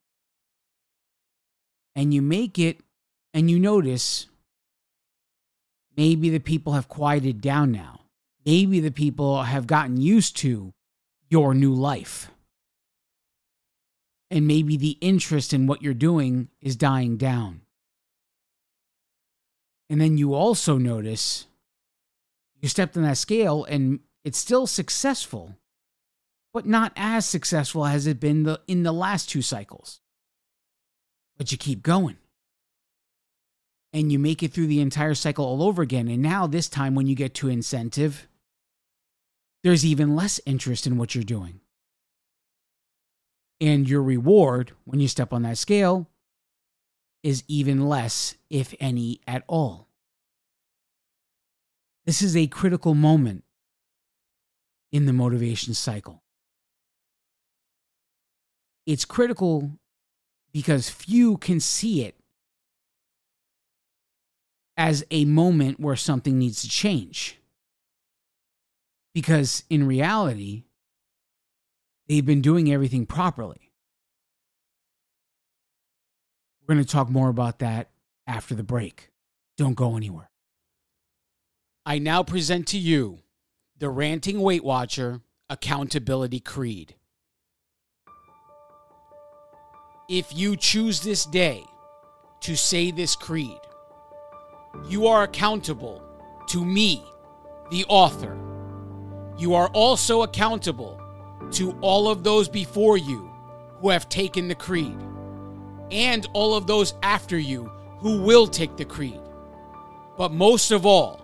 And 1.97 2.13
you 2.13 2.21
make 2.21 2.59
it, 2.59 2.81
and 3.33 3.51
you 3.51 3.59
notice 3.59 4.27
maybe 5.97 6.29
the 6.29 6.39
people 6.39 6.75
have 6.75 6.89
quieted 6.89 7.41
down 7.41 7.73
now. 7.73 8.01
Maybe 8.45 8.81
the 8.81 8.91
people 8.91 9.45
have 9.45 9.67
gotten 9.67 9.97
used 9.97 10.37
to 10.39 10.75
your 11.31 11.55
new 11.55 11.73
life. 11.73 12.31
And 14.31 14.47
maybe 14.47 14.77
the 14.77 14.99
interest 15.01 15.55
in 15.55 15.67
what 15.67 15.81
you're 15.81 15.95
doing 15.95 16.49
is 16.61 16.77
dying 16.77 17.17
down. 17.17 17.63
And 19.91 20.01
then 20.01 20.19
you 20.19 20.35
also 20.35 20.77
notice 20.77 21.47
you 22.61 22.69
stepped 22.69 22.97
on 22.97 23.05
that 23.05 23.19
scale 23.19 23.65
and 23.65 24.01
it's 24.25 24.39
still 24.39 24.67
successful, 24.67 25.57
but 26.53 26.67
not 26.67 26.93
as 26.97 27.25
successful 27.25 27.87
as 27.87 28.07
it 28.07 28.21
been 28.21 28.43
the, 28.43 28.61
in 28.67 28.83
the 28.83 28.93
last 28.93 29.31
two 29.31 29.43
cycles. 29.43 30.01
But 31.37 31.53
you 31.53 31.59
keep 31.59 31.83
going. 31.83 32.17
And 33.93 34.13
you 34.13 34.19
make 34.19 34.43
it 34.43 34.53
through 34.53 34.67
the 34.67 34.83
entire 34.83 35.15
cycle 35.15 35.47
all 35.47 35.63
over 35.63 35.81
again. 35.81 36.09
And 36.09 36.21
now, 36.21 36.47
this 36.47 36.69
time, 36.69 36.95
when 36.95 37.07
you 37.07 37.15
get 37.15 37.33
to 37.37 37.49
incentive, 37.49 38.29
there's 39.65 39.87
even 39.87 40.15
less 40.15 40.41
interest 40.45 40.87
in 40.87 40.99
what 40.99 41.15
you're 41.15 41.25
doing. 41.25 41.61
And 43.63 43.89
your 43.89 44.03
reward 44.03 44.73
when 44.85 45.01
you 45.01 45.09
step 45.09 45.33
on 45.33 45.43
that 45.43 45.57
scale 45.57 46.07
is 47.23 47.45
even 47.49 47.89
less, 47.89 48.35
if 48.49 48.75
any, 48.81 49.21
at 49.27 49.45
all. 49.47 49.89
This 52.07 52.23
is 52.23 52.37
a 52.37 52.47
critical 52.47 52.95
moment 52.95 53.45
in 54.93 55.07
the 55.07 55.13
motivation 55.13 55.75
cycle. 55.75 56.23
it's 58.89 59.05
critical 59.05 59.73
because 60.51 60.89
few 60.89 61.37
can 61.37 61.61
see 61.61 62.05
it 62.05 62.17
as 64.79 65.05
a 65.11 65.27
moment 65.27 65.79
where 65.79 65.95
something 65.95 66.39
needs 66.39 66.63
to 66.63 66.69
change. 66.71 67.39
Because 69.13 69.63
in 69.69 69.87
reality, 69.87 70.65
they've 72.09 72.25
been 72.25 72.41
doing 72.41 72.73
everything 72.73 73.05
properly. 73.05 73.68
We're 76.69 76.75
going 76.75 76.85
to 76.85 76.93
talk 76.93 77.09
more 77.09 77.31
about 77.31 77.61
that 77.61 77.89
after 78.27 78.55
the 78.55 78.63
break. 78.63 79.11
Don't 79.57 79.75
go 79.75 79.97
anywhere. 79.97 80.31
I 81.87 81.99
now 81.99 82.23
present 82.23 82.67
to 82.69 82.79
you 82.79 83.21
the 83.79 83.89
Ranting 83.89 84.43
Weight 84.43 84.63
Watcher 84.63 85.23
Accountability 85.49 86.41
Creed. 86.41 86.95
If 90.11 90.37
you 90.37 90.57
choose 90.57 91.01
this 91.01 91.25
day 91.25 91.65
to 92.43 92.55
say 92.55 92.91
this 92.91 93.17
creed, 93.17 93.59
you 94.89 95.07
are 95.07 95.23
accountable 95.23 96.03
to 96.49 96.63
me, 96.63 97.03
the 97.71 97.87
author. 97.89 98.37
You 99.39 99.55
are 99.55 99.69
also 99.69 100.23
accountable 100.23 101.01
to 101.53 101.73
all 101.81 102.09
of 102.09 102.25
those 102.25 102.49
before 102.49 102.99
you 102.99 103.31
who 103.81 103.89
have 103.89 104.09
taken 104.11 104.49
the 104.49 104.55
creed, 104.55 104.99
and 105.91 106.27
all 106.33 106.55
of 106.55 106.67
those 106.67 106.95
after 107.03 107.39
you 107.39 107.71
who 107.99 108.23
will 108.23 108.47
take 108.47 108.77
the 108.77 108.85
creed. 108.85 109.21
But 110.17 110.33
most 110.33 110.71
of 110.71 110.85
all, 110.85 111.21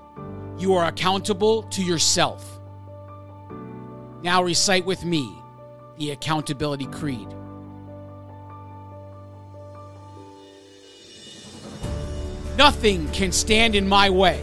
you 0.59 0.75
are 0.75 0.87
accountable 0.87 1.65
to 1.65 1.83
yourself. 1.83 2.61
Now 4.23 4.43
recite 4.43 4.85
with 4.85 5.05
me 5.05 5.37
the 5.99 6.13
Accountability 6.13 6.87
Creed. 6.87 7.29
Nothing 12.57 13.09
can 13.11 13.33
stand 13.33 13.75
in 13.75 13.89
my 13.89 14.09
way 14.09 14.43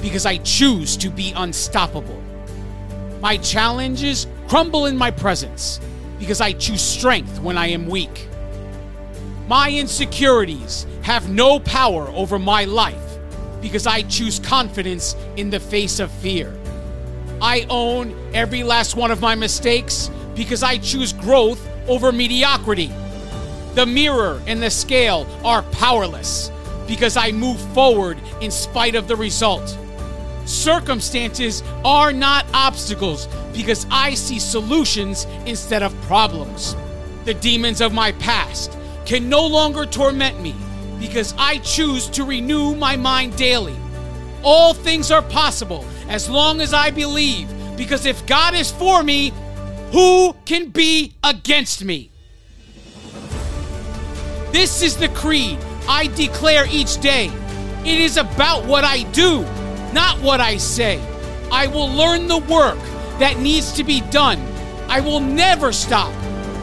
because 0.00 0.26
I 0.26 0.38
choose 0.38 0.96
to 0.98 1.10
be 1.10 1.32
unstoppable. 1.36 2.22
My 3.20 3.36
challenges 3.36 4.26
crumble 4.48 4.86
in 4.86 4.96
my 4.96 5.10
presence 5.10 5.80
because 6.18 6.40
I 6.40 6.52
choose 6.52 6.80
strength 6.80 7.40
when 7.40 7.58
I 7.58 7.68
am 7.68 7.86
weak. 7.86 8.28
My 9.48 9.70
insecurities 9.70 10.86
have 11.02 11.30
no 11.30 11.60
power 11.60 12.08
over 12.08 12.36
my 12.36 12.64
life 12.64 13.18
because 13.60 13.86
I 13.86 14.02
choose 14.02 14.40
confidence 14.40 15.14
in 15.36 15.50
the 15.50 15.60
face 15.60 16.00
of 16.00 16.10
fear. 16.10 16.52
I 17.40 17.64
own 17.70 18.16
every 18.34 18.64
last 18.64 18.96
one 18.96 19.12
of 19.12 19.20
my 19.20 19.36
mistakes 19.36 20.10
because 20.34 20.64
I 20.64 20.78
choose 20.78 21.12
growth 21.12 21.64
over 21.86 22.10
mediocrity. 22.10 22.90
The 23.74 23.86
mirror 23.86 24.42
and 24.48 24.60
the 24.60 24.70
scale 24.70 25.28
are 25.44 25.62
powerless 25.62 26.50
because 26.88 27.16
I 27.16 27.30
move 27.30 27.60
forward 27.72 28.18
in 28.40 28.50
spite 28.50 28.96
of 28.96 29.06
the 29.06 29.14
result. 29.14 29.78
Circumstances 30.44 31.62
are 31.84 32.12
not 32.12 32.46
obstacles 32.52 33.28
because 33.52 33.86
I 33.92 34.14
see 34.14 34.40
solutions 34.40 35.24
instead 35.46 35.84
of 35.84 35.94
problems. 36.02 36.74
The 37.24 37.34
demons 37.34 37.80
of 37.80 37.92
my 37.92 38.10
past 38.12 38.76
can 39.06 39.28
no 39.28 39.46
longer 39.46 39.86
torment 39.86 40.40
me 40.42 40.54
because 40.98 41.32
I 41.38 41.58
choose 41.58 42.08
to 42.10 42.24
renew 42.24 42.74
my 42.74 42.96
mind 42.96 43.36
daily. 43.36 43.76
All 44.42 44.74
things 44.74 45.10
are 45.10 45.22
possible 45.22 45.84
as 46.08 46.28
long 46.28 46.60
as 46.60 46.74
I 46.74 46.90
believe 46.90 47.48
because 47.76 48.04
if 48.04 48.26
God 48.26 48.54
is 48.54 48.70
for 48.70 49.02
me, 49.02 49.32
who 49.92 50.34
can 50.44 50.70
be 50.70 51.14
against 51.22 51.84
me? 51.84 52.10
This 54.50 54.82
is 54.82 54.96
the 54.96 55.08
creed 55.08 55.58
I 55.88 56.08
declare 56.08 56.66
each 56.70 57.00
day. 57.00 57.30
It 57.84 58.00
is 58.00 58.16
about 58.16 58.64
what 58.64 58.82
I 58.82 59.04
do, 59.12 59.42
not 59.92 60.20
what 60.20 60.40
I 60.40 60.56
say. 60.56 61.00
I 61.52 61.68
will 61.68 61.88
learn 61.88 62.26
the 62.26 62.38
work 62.38 62.78
that 63.20 63.38
needs 63.38 63.72
to 63.72 63.84
be 63.84 64.00
done. 64.10 64.40
I 64.88 65.00
will 65.00 65.20
never 65.20 65.72
stop, 65.72 66.12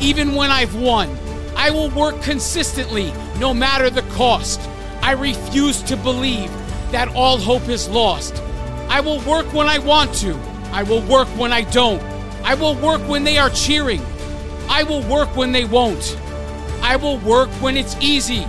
even 0.02 0.36
when 0.36 0.52
I've 0.52 0.76
won. 0.76 1.10
I 1.56 1.70
will 1.72 1.90
work 1.90 2.22
consistently, 2.22 3.14
no 3.40 3.54
matter 3.54 3.90
the 3.90 4.02
cost. 4.14 4.60
I 5.02 5.12
refuse 5.12 5.82
to 5.84 5.98
believe 5.98 6.52
that 6.92 7.08
all 7.16 7.38
hope 7.38 7.68
is 7.70 7.90
lost. 7.90 8.36
I 8.90 9.00
will 9.00 9.20
work 9.22 9.52
when 9.54 9.68
I 9.68 9.80
want 9.80 10.14
to. 10.16 10.38
I 10.72 10.84
will 10.84 11.02
work 11.02 11.28
when 11.30 11.52
I 11.52 11.62
don't. 11.62 12.02
I 12.44 12.56
will 12.56 12.76
work 12.76 13.02
when 13.08 13.24
they 13.24 13.38
are 13.38 13.50
cheering. 13.50 14.02
I 14.70 14.84
will 14.84 15.02
work 15.04 15.36
when 15.36 15.52
they 15.52 15.66
won't. 15.66 16.18
I 16.82 16.96
will 16.96 17.18
work 17.20 17.50
when 17.62 17.78
it's 17.78 17.96
easy. 18.02 18.46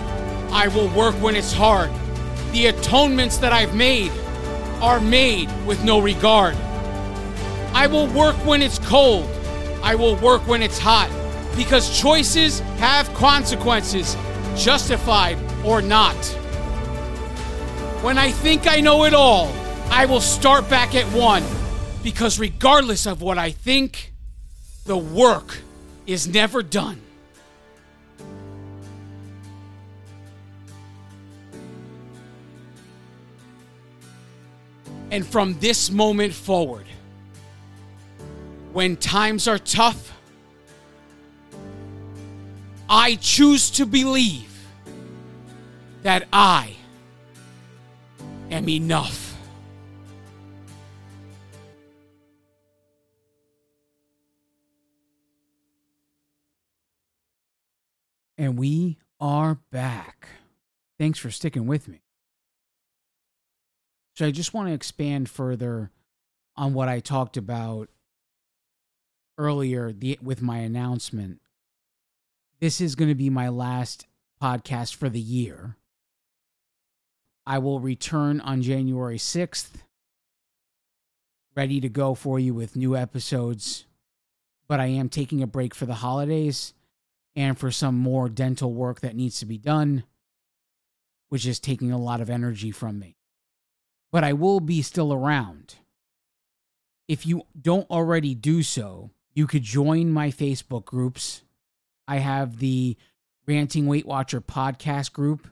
I 0.50 0.68
will 0.68 0.88
work 0.88 1.14
when 1.16 1.36
it's 1.36 1.52
hard. 1.52 1.90
The 2.52 2.66
atonements 2.66 3.38
that 3.38 3.52
I've 3.52 3.74
made 3.74 4.12
are 4.80 5.00
made 5.00 5.48
with 5.66 5.82
no 5.84 6.00
regard. 6.00 6.56
I 7.72 7.86
will 7.86 8.06
work 8.08 8.36
when 8.46 8.62
it's 8.62 8.78
cold. 8.78 9.28
I 9.82 9.94
will 9.94 10.16
work 10.16 10.46
when 10.46 10.62
it's 10.62 10.78
hot. 10.78 11.10
Because 11.56 12.00
choices 12.00 12.60
have 12.78 13.12
consequences, 13.14 14.16
justified 14.56 15.38
or 15.64 15.80
not. 15.80 16.16
When 18.02 18.18
I 18.18 18.30
think 18.30 18.66
I 18.66 18.80
know 18.80 19.04
it 19.04 19.14
all, 19.14 19.52
I 19.88 20.06
will 20.06 20.20
start 20.20 20.68
back 20.68 20.94
at 20.94 21.06
one. 21.06 21.42
Because 22.02 22.38
regardless 22.38 23.06
of 23.06 23.22
what 23.22 23.38
I 23.38 23.50
think, 23.50 24.12
the 24.84 24.96
work 24.96 25.58
is 26.06 26.28
never 26.28 26.62
done. 26.62 27.00
And 35.10 35.24
from 35.24 35.58
this 35.60 35.90
moment 35.90 36.34
forward, 36.34 36.86
when 38.72 38.96
times 38.96 39.46
are 39.46 39.58
tough, 39.58 40.13
I 42.88 43.16
choose 43.16 43.70
to 43.70 43.86
believe 43.86 44.50
that 46.02 46.26
I 46.32 46.76
am 48.50 48.68
enough. 48.68 49.36
And 58.36 58.58
we 58.58 58.98
are 59.20 59.60
back. 59.70 60.28
Thanks 60.98 61.18
for 61.18 61.30
sticking 61.30 61.66
with 61.66 61.88
me. 61.88 62.02
So 64.16 64.26
I 64.26 64.30
just 64.30 64.52
want 64.52 64.68
to 64.68 64.74
expand 64.74 65.28
further 65.28 65.90
on 66.56 66.74
what 66.74 66.88
I 66.88 67.00
talked 67.00 67.36
about 67.36 67.88
earlier 69.38 69.92
the, 69.92 70.18
with 70.22 70.42
my 70.42 70.58
announcement. 70.58 71.40
This 72.60 72.80
is 72.80 72.94
going 72.94 73.08
to 73.08 73.14
be 73.14 73.30
my 73.30 73.48
last 73.48 74.06
podcast 74.40 74.94
for 74.94 75.08
the 75.08 75.20
year. 75.20 75.76
I 77.46 77.58
will 77.58 77.80
return 77.80 78.40
on 78.40 78.62
January 78.62 79.18
6th, 79.18 79.70
ready 81.54 81.80
to 81.80 81.88
go 81.88 82.14
for 82.14 82.38
you 82.38 82.54
with 82.54 82.76
new 82.76 82.96
episodes. 82.96 83.84
But 84.66 84.80
I 84.80 84.86
am 84.86 85.10
taking 85.10 85.42
a 85.42 85.46
break 85.46 85.74
for 85.74 85.84
the 85.84 85.94
holidays 85.94 86.72
and 87.36 87.58
for 87.58 87.70
some 87.70 87.98
more 87.98 88.28
dental 88.28 88.72
work 88.72 89.00
that 89.00 89.14
needs 89.14 89.38
to 89.40 89.46
be 89.46 89.58
done, 89.58 90.04
which 91.28 91.44
is 91.44 91.60
taking 91.60 91.92
a 91.92 91.98
lot 91.98 92.22
of 92.22 92.30
energy 92.30 92.70
from 92.70 92.98
me 92.98 93.16
but 94.14 94.22
I 94.22 94.32
will 94.32 94.60
be 94.60 94.80
still 94.80 95.12
around. 95.12 95.74
If 97.08 97.26
you 97.26 97.42
don't 97.60 97.90
already 97.90 98.36
do 98.36 98.62
so, 98.62 99.10
you 99.32 99.48
could 99.48 99.64
join 99.64 100.12
my 100.12 100.30
Facebook 100.30 100.84
groups. 100.84 101.42
I 102.06 102.18
have 102.18 102.58
the 102.58 102.96
Ranting 103.46 103.86
Weight 103.86 104.06
Watcher 104.06 104.40
podcast 104.40 105.12
group, 105.12 105.46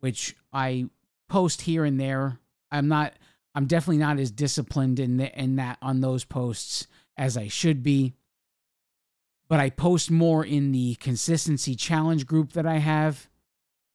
which 0.00 0.36
I 0.52 0.88
post 1.28 1.62
here 1.62 1.84
and 1.84 2.00
there. 2.00 2.38
I'm 2.70 2.88
not 2.88 3.14
I'm 3.54 3.66
definitely 3.66 3.98
not 3.98 4.18
as 4.18 4.30
disciplined 4.30 5.00
in 5.00 5.16
the, 5.16 5.34
in 5.38 5.56
that 5.56 5.78
on 5.80 6.02
those 6.02 6.24
posts 6.24 6.86
as 7.16 7.38
I 7.38 7.48
should 7.48 7.82
be. 7.82 8.12
But 9.48 9.60
I 9.60 9.70
post 9.70 10.10
more 10.10 10.44
in 10.44 10.72
the 10.72 10.96
consistency 10.96 11.74
challenge 11.74 12.26
group 12.26 12.52
that 12.52 12.66
I 12.66 12.78
have 12.78 13.28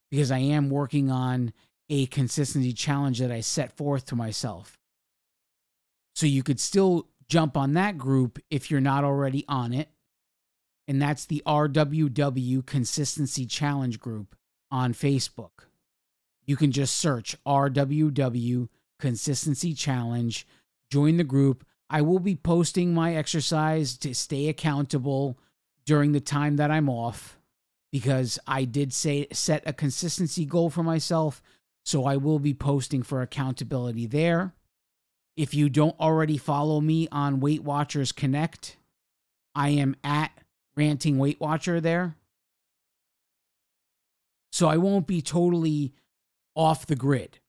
because 0.10 0.32
I 0.32 0.40
am 0.40 0.70
working 0.70 1.12
on 1.12 1.54
a 1.90 2.08
consistency 2.08 2.74
challenge 2.74 3.20
that 3.20 3.32
I 3.32 3.42
set 3.42 3.76
forth 3.78 4.06
to 4.08 4.16
myself. 4.16 4.80
So 6.16 6.26
you 6.26 6.42
could 6.42 6.60
still 6.60 7.08
jump 7.28 7.56
on 7.56 7.74
that 7.74 7.98
group 7.98 8.40
if 8.50 8.72
you're 8.72 8.82
not 8.82 9.04
already 9.04 9.46
on 9.48 9.74
it. 9.74 9.90
And 10.88 11.02
that's 11.02 11.26
the 11.26 11.44
RWW 11.46 12.66
Consistency 12.66 13.46
Challenge 13.46 14.00
group 14.00 14.36
on 14.70 14.94
Facebook. 14.94 15.66
You 16.46 16.56
can 16.56 16.72
just 16.72 16.98
search 16.98 17.36
RWW 17.46 18.68
Consistency 19.00 19.74
Challenge, 19.74 20.46
join 20.90 21.18
the 21.18 21.24
group. 21.24 21.66
I 21.90 22.02
will 22.02 22.20
be 22.20 22.36
posting 22.36 22.94
my 22.94 23.16
exercise 23.16 23.98
to 24.00 24.14
stay 24.16 24.48
accountable 24.48 25.38
during 25.86 26.12
the 26.12 26.20
time 26.20 26.58
that 26.58 26.72
I'm 26.72 26.90
off 26.90 27.38
because 27.92 28.40
I 28.48 28.64
did 28.64 28.94
say 28.94 29.28
set 29.32 29.64
a 29.66 29.74
consistency 29.74 30.46
goal 30.46 30.70
for 30.70 30.84
myself. 30.84 31.42
So 31.84 32.06
I 32.06 32.16
will 32.18 32.40
be 32.40 32.54
posting 32.54 33.04
for 33.04 33.22
accountability 33.22 34.06
there. 34.06 34.54
If 35.36 35.54
you 35.54 35.70
don't 35.70 36.00
already 36.00 36.38
follow 36.38 36.80
me 36.80 37.08
on 37.12 37.40
Weight 37.40 37.64
Watchers 37.64 38.12
Connect, 38.12 38.78
I 39.56 39.70
am 39.70 39.96
at 40.04 40.32
Ranting 40.76 41.18
Weight 41.18 41.40
Watcher 41.40 41.82
there. 41.82 42.16
So 44.52 44.68
I 44.68 44.78
won't 44.78 45.08
be 45.08 45.22
totally 45.22 45.94
off 46.56 46.86
the 46.86 46.96
grid. 46.96 47.40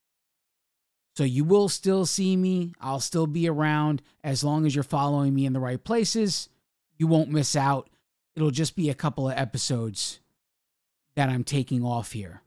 So 1.17 1.25
you 1.25 1.45
will 1.45 1.69
still 1.69 2.07
see 2.07 2.37
me. 2.37 2.73
I'll 2.81 3.01
still 3.01 3.27
be 3.27 3.49
around 3.49 4.03
as 4.25 4.43
long 4.43 4.65
as 4.65 4.75
you're 4.75 4.85
following 4.85 5.35
me 5.35 5.45
in 5.45 5.53
the 5.53 5.61
right 5.61 5.83
places. 5.83 6.49
You 6.97 7.07
won't 7.07 7.31
miss 7.31 7.55
out. 7.55 7.91
It'll 8.35 8.51
just 8.51 8.77
be 8.77 8.89
a 8.89 8.95
couple 8.95 9.29
of 9.29 9.37
episodes 9.37 10.21
that 11.17 11.29
I'm 11.29 11.45
taking 11.45 11.85
off 11.85 12.13
here. 12.13 12.43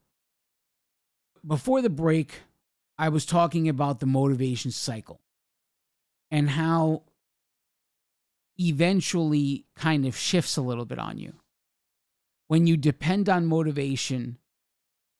Before 1.45 1.81
the 1.81 1.91
break, 1.91 2.41
I 2.97 3.09
was 3.09 3.25
talking 3.25 3.69
about 3.69 3.99
the 3.99 4.07
motivation 4.07 4.71
cycle 4.71 5.21
and 6.31 6.49
how 6.49 7.03
eventually 8.59 9.65
kind 9.75 10.05
of 10.05 10.15
shifts 10.15 10.57
a 10.57 10.61
little 10.61 10.85
bit 10.85 10.99
on 10.99 11.17
you. 11.17 11.33
When 12.47 12.67
you 12.67 12.77
depend 12.77 13.27
on 13.27 13.45
motivation 13.45 14.37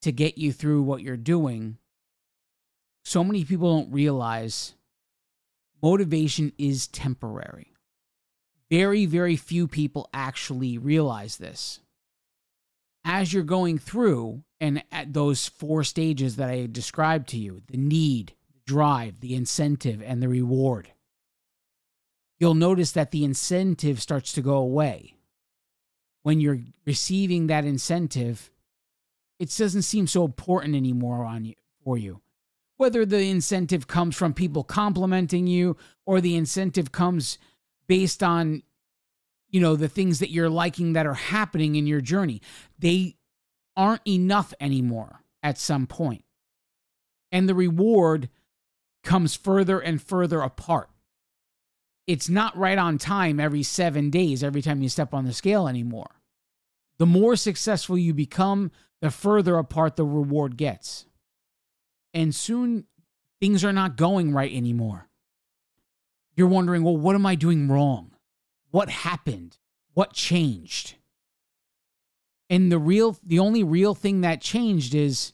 to 0.01 0.11
get 0.11 0.37
you 0.37 0.51
through 0.51 0.83
what 0.83 1.01
you're 1.01 1.17
doing, 1.17 1.77
so 3.03 3.23
many 3.23 3.43
people 3.43 3.75
don't 3.75 3.91
realize 3.91 4.73
motivation 5.81 6.53
is 6.57 6.87
temporary. 6.87 7.73
Very, 8.69 9.05
very 9.05 9.35
few 9.35 9.67
people 9.67 10.09
actually 10.13 10.77
realize 10.77 11.37
this. 11.37 11.79
As 13.03 13.31
you're 13.31 13.43
going 13.43 13.77
through, 13.77 14.43
and 14.59 14.83
at 14.91 15.13
those 15.13 15.47
four 15.47 15.83
stages 15.83 16.37
that 16.37 16.49
I 16.49 16.67
described 16.71 17.29
to 17.29 17.37
you 17.37 17.61
the 17.67 17.77
need, 17.77 18.33
the 18.51 18.59
drive, 18.65 19.19
the 19.19 19.35
incentive, 19.35 20.01
and 20.01 20.23
the 20.23 20.27
reward 20.27 20.91
you'll 22.39 22.53
notice 22.53 22.91
that 22.91 23.11
the 23.11 23.23
incentive 23.23 24.01
starts 24.01 24.31
to 24.33 24.41
go 24.41 24.55
away. 24.55 25.15
When 26.23 26.39
you're 26.39 26.59
receiving 26.85 27.47
that 27.47 27.65
incentive, 27.65 28.49
it 29.39 29.55
doesn't 29.55 29.83
seem 29.83 30.07
so 30.07 30.25
important 30.25 30.75
anymore 30.75 31.23
on 31.23 31.45
you 31.45 31.55
for 31.83 31.97
you. 31.97 32.21
Whether 32.77 33.05
the 33.05 33.29
incentive 33.29 33.87
comes 33.87 34.15
from 34.15 34.33
people 34.33 34.63
complimenting 34.63 35.47
you 35.47 35.77
or 36.05 36.19
the 36.19 36.35
incentive 36.35 36.91
comes 36.91 37.37
based 37.87 38.23
on 38.23 38.63
you 39.49 39.61
know 39.61 39.75
the 39.75 39.87
things 39.87 40.19
that 40.19 40.31
you're 40.31 40.49
liking 40.49 40.93
that 40.93 41.05
are 41.05 41.13
happening 41.13 41.75
in 41.75 41.87
your 41.87 42.01
journey, 42.01 42.41
they 42.77 43.15
aren't 43.77 44.05
enough 44.07 44.53
anymore 44.59 45.21
at 45.43 45.57
some 45.57 45.87
point. 45.87 46.25
And 47.31 47.47
the 47.47 47.55
reward 47.55 48.29
comes 49.03 49.35
further 49.35 49.79
and 49.79 50.01
further 50.01 50.41
apart 50.41 50.89
it's 52.07 52.29
not 52.29 52.55
right 52.57 52.77
on 52.77 52.97
time 52.97 53.39
every 53.39 53.63
seven 53.63 54.09
days, 54.09 54.43
every 54.43 54.61
time 54.61 54.81
you 54.81 54.89
step 54.89 55.13
on 55.13 55.25
the 55.25 55.33
scale 55.33 55.67
anymore. 55.67 56.21
The 56.97 57.05
more 57.05 57.35
successful 57.35 57.97
you 57.97 58.13
become, 58.13 58.71
the 59.01 59.11
further 59.11 59.57
apart 59.57 59.95
the 59.95 60.05
reward 60.05 60.57
gets. 60.57 61.05
And 62.13 62.33
soon 62.33 62.85
things 63.41 63.63
are 63.63 63.73
not 63.73 63.97
going 63.97 64.33
right 64.33 64.53
anymore. 64.53 65.09
You're 66.35 66.47
wondering, 66.47 66.83
well, 66.83 66.97
what 66.97 67.15
am 67.15 67.25
I 67.25 67.35
doing 67.35 67.67
wrong? 67.67 68.11
What 68.71 68.89
happened? 68.89 69.57
What 69.93 70.13
changed? 70.13 70.95
And 72.49 72.71
the 72.71 72.79
real, 72.79 73.17
the 73.23 73.39
only 73.39 73.63
real 73.63 73.95
thing 73.95 74.21
that 74.21 74.41
changed 74.41 74.93
is 74.93 75.33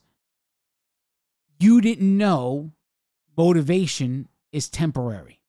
you 1.60 1.82
didn't 1.82 2.18
know 2.18 2.72
motivation 3.38 4.30
is 4.52 4.70
temporary. 4.70 5.41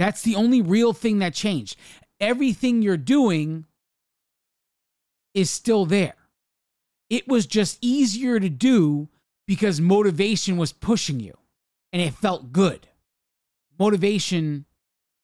That's 0.00 0.22
the 0.22 0.34
only 0.34 0.62
real 0.62 0.94
thing 0.94 1.18
that 1.18 1.34
changed. 1.34 1.76
Everything 2.20 2.80
you're 2.80 2.96
doing 2.96 3.66
is 5.34 5.50
still 5.50 5.84
there. 5.84 6.14
It 7.10 7.28
was 7.28 7.44
just 7.44 7.76
easier 7.82 8.40
to 8.40 8.48
do 8.48 9.10
because 9.46 9.78
motivation 9.78 10.56
was 10.56 10.72
pushing 10.72 11.20
you 11.20 11.36
and 11.92 12.00
it 12.00 12.14
felt 12.14 12.50
good. 12.50 12.88
Motivation, 13.78 14.64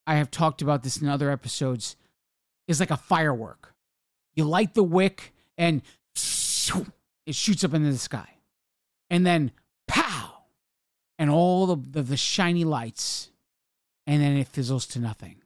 I 0.06 0.16
have 0.16 0.30
talked 0.30 0.60
about 0.60 0.82
this 0.82 0.98
in 0.98 1.08
other 1.08 1.30
episodes, 1.30 1.96
is 2.68 2.78
like 2.78 2.90
a 2.90 2.98
firework. 2.98 3.72
You 4.34 4.44
light 4.44 4.74
the 4.74 4.84
wick 4.84 5.32
and 5.56 5.80
it 6.14 7.34
shoots 7.34 7.64
up 7.64 7.72
into 7.72 7.92
the 7.92 7.96
sky. 7.96 8.28
And 9.08 9.24
then 9.24 9.52
pow! 9.88 10.42
And 11.18 11.30
all 11.30 11.64
the, 11.64 11.76
the, 11.76 12.02
the 12.02 12.16
shiny 12.18 12.64
lights 12.64 13.30
and 14.06 14.22
then 14.22 14.36
it 14.36 14.48
fizzles 14.48 14.86
to 14.88 14.98
nothing. 14.98 15.36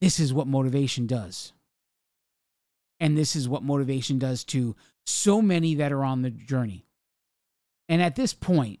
This 0.00 0.18
is 0.20 0.32
what 0.32 0.46
motivation 0.46 1.06
does. 1.06 1.52
And 3.00 3.16
this 3.16 3.36
is 3.36 3.48
what 3.48 3.62
motivation 3.62 4.18
does 4.18 4.44
to 4.44 4.74
so 5.06 5.40
many 5.40 5.76
that 5.76 5.92
are 5.92 6.04
on 6.04 6.22
the 6.22 6.30
journey. 6.30 6.86
And 7.88 8.02
at 8.02 8.16
this 8.16 8.34
point, 8.34 8.80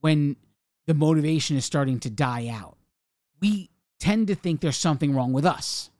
when 0.00 0.36
the 0.86 0.94
motivation 0.94 1.56
is 1.56 1.64
starting 1.64 2.00
to 2.00 2.10
die 2.10 2.48
out, 2.48 2.76
we 3.40 3.70
tend 3.98 4.28
to 4.28 4.34
think 4.34 4.60
there's 4.60 4.76
something 4.76 5.14
wrong 5.14 5.32
with 5.32 5.44
us. 5.44 5.90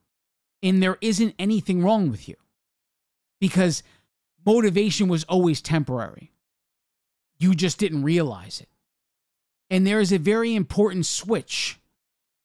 And 0.62 0.82
there 0.82 0.98
isn't 1.00 1.34
anything 1.38 1.82
wrong 1.82 2.10
with 2.10 2.28
you 2.28 2.36
because 3.40 3.82
motivation 4.44 5.08
was 5.08 5.24
always 5.24 5.60
temporary. 5.60 6.32
You 7.38 7.54
just 7.54 7.78
didn't 7.78 8.04
realize 8.04 8.60
it. 8.60 8.68
And 9.70 9.86
there 9.86 10.00
is 10.00 10.12
a 10.12 10.18
very 10.18 10.54
important 10.54 11.06
switch 11.06 11.79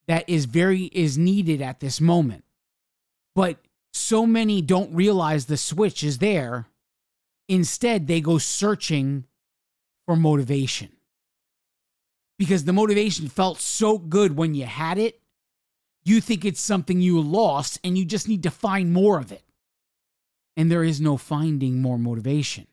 that 0.08 0.30
is 0.30 0.46
very 0.46 0.84
is 0.86 1.18
needed 1.18 1.62
at 1.62 1.80
this 1.80 2.00
moment. 2.00 2.44
But 3.34 3.58
so 3.94 4.26
many 4.26 4.62
don't 4.62 4.94
realize 4.94 5.46
the 5.46 5.58
switch 5.58 6.04
is 6.04 6.20
there. 6.20 6.68
Instead, 7.48 8.08
they 8.08 8.22
go 8.22 8.38
searching 8.38 9.26
for 10.06 10.16
motivation. 10.16 10.92
Because 12.38 12.66
the 12.66 12.74
motivation 12.74 13.30
felt 13.30 13.60
so 13.60 13.98
good 13.98 14.36
when 14.36 14.54
you 14.54 14.66
had 14.66 14.98
it, 14.98 15.22
you 16.04 16.22
think 16.22 16.46
it's 16.46 16.62
something 16.62 17.02
you 17.02 17.20
lost 17.22 17.80
and 17.84 17.98
you 17.98 18.06
just 18.06 18.28
need 18.28 18.44
to 18.44 18.52
find 18.52 18.94
more 18.94 19.20
of 19.20 19.32
it. 19.32 19.44
And 20.58 20.72
there 20.72 20.84
is 20.84 21.02
no 21.02 21.18
finding 21.18 21.82
more 21.82 21.98
motivation. 21.98 22.68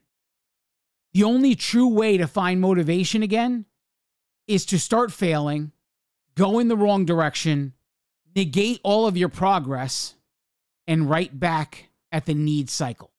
The 1.14 1.24
only 1.24 1.54
true 1.54 1.88
way 1.88 2.16
to 2.16 2.26
find 2.26 2.60
motivation 2.60 3.22
again 3.22 3.66
is 4.46 4.64
to 4.66 4.78
start 4.78 5.12
failing 5.12 5.72
go 6.34 6.58
in 6.58 6.68
the 6.68 6.76
wrong 6.76 7.04
direction, 7.04 7.74
negate 8.34 8.80
all 8.82 9.06
of 9.06 9.16
your 9.16 9.28
progress, 9.28 10.14
and 10.86 11.08
right 11.08 11.38
back 11.38 11.90
at 12.10 12.26
the 12.26 12.34
need 12.34 12.70
cycle. 12.70 13.10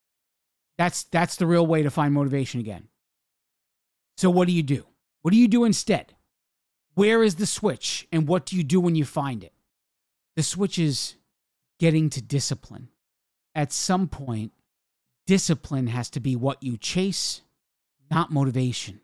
That's 0.78 1.04
that's 1.04 1.36
the 1.36 1.46
real 1.46 1.66
way 1.66 1.84
to 1.84 1.92
find 1.92 2.14
motivation 2.14 2.60
again. 2.60 2.88
So 4.18 4.30
what 4.30 4.48
do 4.48 4.54
you 4.54 4.64
do? 4.64 4.86
What 5.22 5.32
do 5.32 5.38
you 5.38 5.48
do 5.48 5.64
instead? 5.64 6.14
Where 6.96 7.24
is 7.24 7.36
the 7.36 7.46
switch 7.46 8.08
and 8.12 8.28
what 8.28 8.46
do 8.46 8.56
you 8.56 8.64
do 8.64 8.80
when 8.80 8.96
you 8.96 9.06
find 9.06 9.44
it? 9.44 9.54
The 10.36 10.44
switch 10.44 10.78
is 10.78 11.16
getting 11.80 12.10
to 12.12 12.22
discipline. 12.22 12.90
At 13.56 13.72
some 13.72 14.08
point, 14.08 14.52
discipline 15.26 15.88
has 15.88 16.10
to 16.12 16.20
be 16.20 16.36
what 16.36 16.62
you 16.62 16.78
chase, 16.78 17.42
not 18.12 18.32
motivation. 18.32 19.02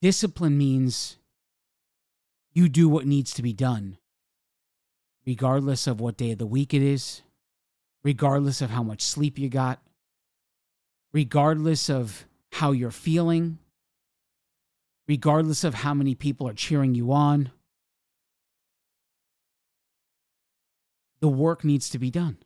Discipline 0.00 0.58
means 0.58 1.16
you 2.52 2.68
do 2.68 2.88
what 2.88 3.06
needs 3.06 3.32
to 3.34 3.42
be 3.42 3.52
done, 3.52 3.98
regardless 5.26 5.86
of 5.86 6.00
what 6.00 6.16
day 6.16 6.32
of 6.32 6.38
the 6.38 6.46
week 6.46 6.74
it 6.74 6.82
is, 6.82 7.22
regardless 8.02 8.60
of 8.60 8.70
how 8.70 8.82
much 8.82 9.02
sleep 9.02 9.38
you 9.38 9.48
got, 9.48 9.80
regardless 11.12 11.88
of 11.88 12.26
how 12.52 12.72
you're 12.72 12.90
feeling, 12.90 13.58
regardless 15.08 15.64
of 15.64 15.74
how 15.74 15.94
many 15.94 16.14
people 16.14 16.48
are 16.48 16.54
cheering 16.54 16.94
you 16.94 17.12
on. 17.12 17.50
The 21.20 21.28
work 21.28 21.64
needs 21.64 21.88
to 21.90 21.98
be 21.98 22.10
done. 22.10 22.38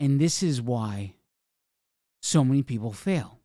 And 0.00 0.20
this 0.20 0.42
is 0.42 0.62
why 0.62 1.14
so 2.22 2.44
many 2.44 2.62
people 2.62 2.92
fail 2.92 3.37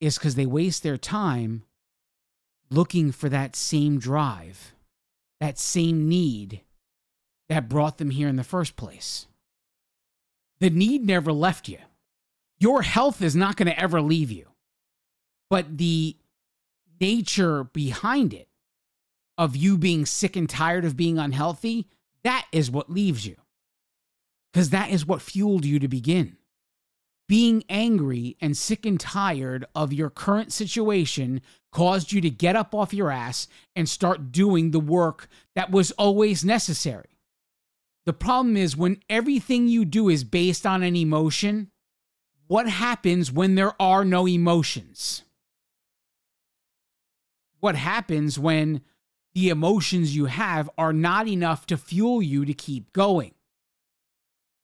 is 0.00 0.18
because 0.18 0.34
they 0.34 0.46
waste 0.46 0.82
their 0.82 0.96
time 0.96 1.64
looking 2.70 3.12
for 3.12 3.28
that 3.28 3.56
same 3.56 3.98
drive, 3.98 4.74
that 5.40 5.58
same 5.58 6.08
need 6.08 6.62
that 7.48 7.68
brought 7.68 7.98
them 7.98 8.10
here 8.10 8.28
in 8.28 8.36
the 8.36 8.44
first 8.44 8.76
place. 8.76 9.26
The 10.60 10.70
need 10.70 11.04
never 11.04 11.32
left 11.32 11.68
you. 11.68 11.78
Your 12.58 12.82
health 12.82 13.20
is 13.20 13.36
not 13.36 13.56
going 13.56 13.66
to 13.66 13.78
ever 13.78 14.00
leave 14.00 14.30
you. 14.30 14.46
But 15.50 15.76
the 15.78 16.16
nature 17.00 17.64
behind 17.64 18.32
it 18.32 18.48
of 19.36 19.56
you 19.56 19.76
being 19.76 20.06
sick 20.06 20.36
and 20.36 20.48
tired 20.48 20.84
of 20.84 20.96
being 20.96 21.18
unhealthy, 21.18 21.88
that 22.22 22.46
is 22.52 22.70
what 22.70 22.90
leaves 22.90 23.26
you. 23.26 23.36
Because 24.52 24.70
that 24.70 24.90
is 24.90 25.04
what 25.04 25.20
fueled 25.20 25.64
you 25.64 25.78
to 25.80 25.88
begin. 25.88 26.36
Being 27.26 27.64
angry 27.68 28.36
and 28.40 28.56
sick 28.56 28.84
and 28.84 29.00
tired 29.00 29.64
of 29.74 29.92
your 29.92 30.10
current 30.10 30.52
situation 30.52 31.40
caused 31.72 32.12
you 32.12 32.20
to 32.20 32.30
get 32.30 32.54
up 32.54 32.74
off 32.74 32.92
your 32.92 33.10
ass 33.10 33.48
and 33.74 33.88
start 33.88 34.30
doing 34.30 34.70
the 34.70 34.80
work 34.80 35.28
that 35.54 35.70
was 35.70 35.90
always 35.92 36.44
necessary. 36.44 37.18
The 38.04 38.12
problem 38.12 38.56
is 38.56 38.76
when 38.76 39.00
everything 39.08 39.68
you 39.68 39.86
do 39.86 40.10
is 40.10 40.22
based 40.22 40.66
on 40.66 40.82
an 40.82 40.94
emotion, 40.94 41.70
what 42.46 42.68
happens 42.68 43.32
when 43.32 43.54
there 43.54 43.80
are 43.80 44.04
no 44.04 44.28
emotions? 44.28 45.22
What 47.60 47.74
happens 47.74 48.38
when 48.38 48.82
the 49.32 49.48
emotions 49.48 50.14
you 50.14 50.26
have 50.26 50.68
are 50.76 50.92
not 50.92 51.26
enough 51.26 51.66
to 51.66 51.78
fuel 51.78 52.20
you 52.22 52.44
to 52.44 52.52
keep 52.52 52.92
going? 52.92 53.32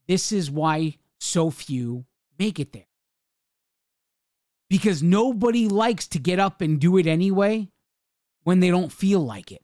This 0.07 0.31
is 0.31 0.51
why 0.51 0.99
so 1.19 1.51
few 1.51 2.05
make 2.41 2.59
it 2.59 2.73
there. 2.73 2.89
Because 4.69 5.03
nobody 5.03 5.69
likes 5.69 6.07
to 6.09 6.19
get 6.19 6.39
up 6.39 6.61
and 6.61 6.81
do 6.81 6.97
it 6.97 7.07
anyway 7.07 7.69
when 8.45 8.61
they 8.61 8.71
don't 8.71 8.93
feel 8.93 9.21
like 9.21 9.53
it. 9.53 9.63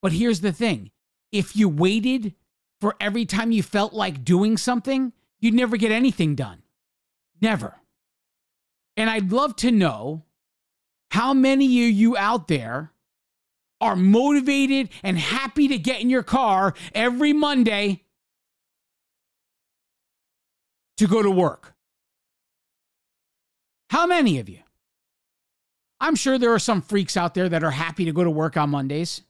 But 0.00 0.12
here's 0.12 0.40
the 0.40 0.52
thing 0.52 0.90
if 1.30 1.54
you 1.54 1.68
waited 1.68 2.34
for 2.80 2.96
every 2.98 3.26
time 3.26 3.52
you 3.52 3.62
felt 3.62 3.92
like 3.92 4.24
doing 4.24 4.56
something, 4.56 5.12
you'd 5.38 5.54
never 5.54 5.76
get 5.76 5.92
anything 5.92 6.34
done. 6.34 6.62
Never. 7.40 7.76
And 8.96 9.10
I'd 9.10 9.30
love 9.30 9.54
to 9.56 9.70
know 9.70 10.24
how 11.10 11.34
many 11.34 11.66
of 11.86 11.90
you 11.90 12.16
out 12.16 12.48
there 12.48 12.92
are 13.80 13.96
motivated 13.96 14.88
and 15.02 15.18
happy 15.18 15.68
to 15.68 15.78
get 15.78 16.00
in 16.00 16.10
your 16.10 16.22
car 16.22 16.74
every 16.94 17.32
Monday 17.32 18.04
to 21.00 21.06
go 21.06 21.22
to 21.22 21.30
work? 21.30 21.74
How 23.88 24.06
many 24.06 24.38
of 24.38 24.50
you? 24.50 24.60
I'm 25.98 26.14
sure 26.14 26.36
there 26.36 26.52
are 26.52 26.58
some 26.58 26.82
freaks 26.82 27.16
out 27.16 27.32
there 27.32 27.48
that 27.48 27.64
are 27.64 27.70
happy 27.70 28.04
to 28.04 28.12
go 28.12 28.22
to 28.22 28.30
work 28.30 28.58
on 28.58 28.68
Mondays. 28.68 29.22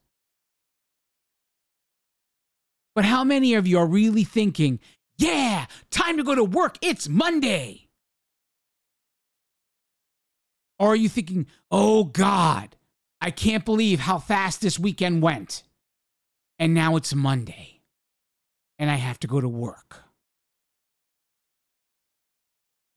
But 2.97 3.05
how 3.05 3.23
many 3.23 3.55
of 3.55 3.69
you 3.69 3.79
are 3.79 3.87
really 3.87 4.25
thinking, 4.25 4.81
yeah, 5.17 5.67
time 5.91 6.17
to 6.17 6.25
go 6.25 6.35
to 6.35 6.43
work? 6.43 6.77
It's 6.83 7.09
Monday. 7.09 7.89
Or 10.81 10.89
are 10.89 10.97
you 10.97 11.09
thinking, 11.09 11.47
oh 11.71 12.03
God, 12.03 12.75
I 13.21 13.31
can't 13.31 13.65
believe 13.65 14.01
how 14.01 14.19
fast 14.19 14.61
this 14.61 14.77
weekend 14.77 15.23
went. 15.23 15.63
And 16.59 16.75
now 16.75 16.97
it's 16.97 17.15
Monday 17.15 17.81
and 18.77 18.91
I 18.91 18.97
have 18.97 19.21
to 19.21 19.29
go 19.29 19.41
to 19.41 19.49
work. 19.49 20.10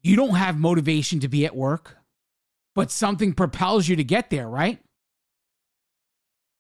You 0.04 0.18
don't 0.18 0.36
have 0.36 0.60
motivation 0.60 1.22
to 1.22 1.30
be 1.30 1.46
at 1.46 1.56
work, 1.56 1.98
but 2.76 2.92
something 2.92 3.34
propels 3.34 3.88
you 3.88 3.96
to 3.96 4.04
get 4.04 4.30
there, 4.30 4.48
right? 4.48 4.80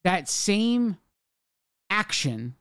That 0.06 0.30
same 0.30 0.98
action 1.90 2.56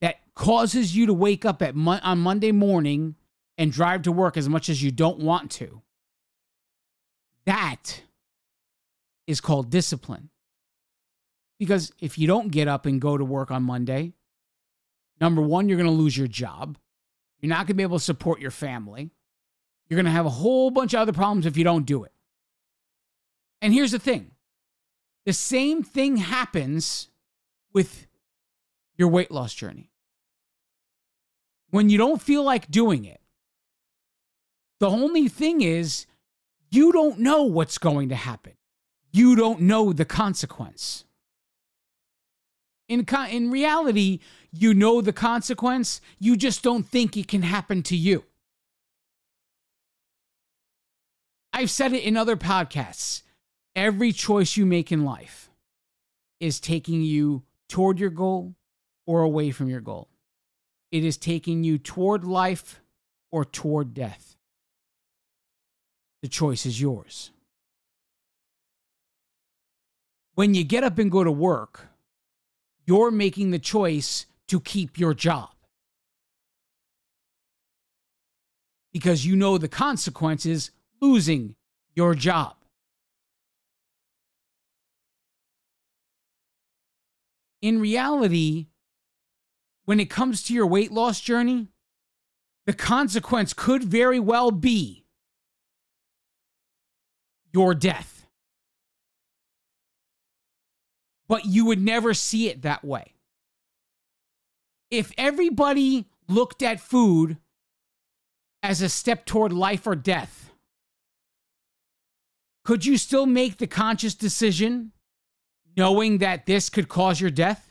that 0.00 0.16
causes 0.34 0.96
you 0.96 1.06
to 1.06 1.14
wake 1.14 1.44
up 1.44 1.60
at 1.62 1.74
on 1.76 2.18
Monday 2.18 2.52
morning 2.52 3.14
and 3.58 3.70
drive 3.70 4.02
to 4.02 4.12
work 4.12 4.38
as 4.38 4.48
much 4.48 4.70
as 4.70 4.82
you 4.82 4.90
don't 4.90 5.18
want 5.18 5.50
to. 5.52 5.82
That 7.44 8.02
is 9.26 9.40
called 9.40 9.70
discipline. 9.70 10.30
Because 11.58 11.92
if 12.00 12.16
you 12.16 12.26
don't 12.26 12.48
get 12.48 12.68
up 12.68 12.86
and 12.86 13.02
go 13.02 13.18
to 13.18 13.24
work 13.24 13.50
on 13.50 13.62
Monday, 13.64 14.14
number 15.20 15.42
one, 15.42 15.68
you're 15.68 15.76
going 15.76 15.90
to 15.90 15.94
lose 15.94 16.16
your 16.16 16.26
job. 16.26 16.78
You're 17.40 17.50
not 17.50 17.58
going 17.58 17.68
to 17.68 17.74
be 17.74 17.82
able 17.82 17.98
to 17.98 18.04
support 18.04 18.40
your 18.40 18.50
family. 18.50 19.10
You're 19.90 19.96
going 19.96 20.06
to 20.06 20.10
have 20.12 20.24
a 20.24 20.30
whole 20.30 20.70
bunch 20.70 20.94
of 20.94 21.00
other 21.00 21.12
problems 21.12 21.44
if 21.44 21.58
you 21.58 21.64
don't 21.64 21.84
do 21.84 22.04
it. 22.04 22.12
And 23.60 23.74
here's 23.74 23.90
the 23.90 23.98
thing 23.98 24.30
the 25.26 25.34
same 25.34 25.82
thing 25.82 26.16
happens 26.16 27.08
with 27.74 28.06
your 28.96 29.08
weight 29.08 29.30
loss 29.30 29.52
journey 29.52 29.90
when 31.70 31.88
you 31.88 31.98
don't 31.98 32.20
feel 32.20 32.42
like 32.42 32.70
doing 32.70 33.04
it, 33.04 33.20
the 34.78 34.90
only 34.90 35.28
thing 35.28 35.60
is 35.60 36.06
you 36.70 36.92
don't 36.92 37.18
know 37.18 37.42
what's 37.42 37.78
going 37.78 38.08
to 38.08 38.14
happen. 38.14 38.52
You 39.12 39.34
don't 39.34 39.62
know 39.62 39.92
the 39.92 40.04
consequence. 40.04 41.04
In, 42.88 43.06
in 43.30 43.50
reality, 43.50 44.20
you 44.52 44.74
know 44.74 45.00
the 45.00 45.12
consequence, 45.12 46.00
you 46.18 46.36
just 46.36 46.62
don't 46.62 46.86
think 46.86 47.16
it 47.16 47.28
can 47.28 47.42
happen 47.42 47.82
to 47.84 47.96
you. 47.96 48.24
I've 51.52 51.70
said 51.70 51.92
it 51.92 52.04
in 52.04 52.16
other 52.16 52.36
podcasts. 52.36 53.22
Every 53.76 54.12
choice 54.12 54.56
you 54.56 54.66
make 54.66 54.90
in 54.90 55.04
life 55.04 55.50
is 56.38 56.60
taking 56.60 57.02
you 57.02 57.42
toward 57.68 57.98
your 57.98 58.10
goal 58.10 58.54
or 59.06 59.22
away 59.22 59.50
from 59.50 59.68
your 59.68 59.80
goal. 59.80 60.08
It 60.90 61.04
is 61.04 61.16
taking 61.16 61.62
you 61.62 61.78
toward 61.78 62.24
life 62.24 62.80
or 63.30 63.44
toward 63.44 63.94
death. 63.94 64.36
The 66.22 66.28
choice 66.28 66.66
is 66.66 66.80
yours. 66.80 67.30
When 70.34 70.54
you 70.54 70.64
get 70.64 70.84
up 70.84 70.98
and 70.98 71.10
go 71.10 71.24
to 71.24 71.32
work, 71.32 71.88
you're 72.86 73.10
making 73.10 73.50
the 73.50 73.58
choice 73.58 74.26
to 74.48 74.60
keep 74.60 74.98
your 74.98 75.14
job. 75.14 75.50
Because 78.92 79.24
you 79.24 79.36
know 79.36 79.58
the 79.58 79.68
consequences 79.68 80.72
losing 81.00 81.56
your 81.94 82.14
job. 82.14 82.54
In 87.62 87.80
reality, 87.80 88.66
when 89.84 90.00
it 90.00 90.08
comes 90.08 90.42
to 90.44 90.54
your 90.54 90.66
weight 90.66 90.92
loss 90.92 91.20
journey, 91.20 91.68
the 92.66 92.72
consequence 92.72 93.52
could 93.52 93.82
very 93.82 94.20
well 94.20 94.50
be 94.50 95.04
your 97.52 97.74
death. 97.74 98.26
But 101.28 101.44
you 101.44 101.64
would 101.66 101.80
never 101.80 102.14
see 102.14 102.48
it 102.48 102.62
that 102.62 102.84
way. 102.84 103.14
If 104.90 105.12
everybody 105.16 106.06
looked 106.28 106.62
at 106.62 106.80
food 106.80 107.36
as 108.62 108.82
a 108.82 108.88
step 108.88 109.26
toward 109.26 109.52
life 109.52 109.86
or 109.86 109.94
death, 109.94 110.49
could 112.70 112.86
you 112.86 112.96
still 112.96 113.26
make 113.26 113.58
the 113.58 113.66
conscious 113.66 114.14
decision 114.14 114.92
knowing 115.76 116.18
that 116.18 116.46
this 116.46 116.70
could 116.70 116.88
cause 116.88 117.20
your 117.20 117.28
death? 117.28 117.68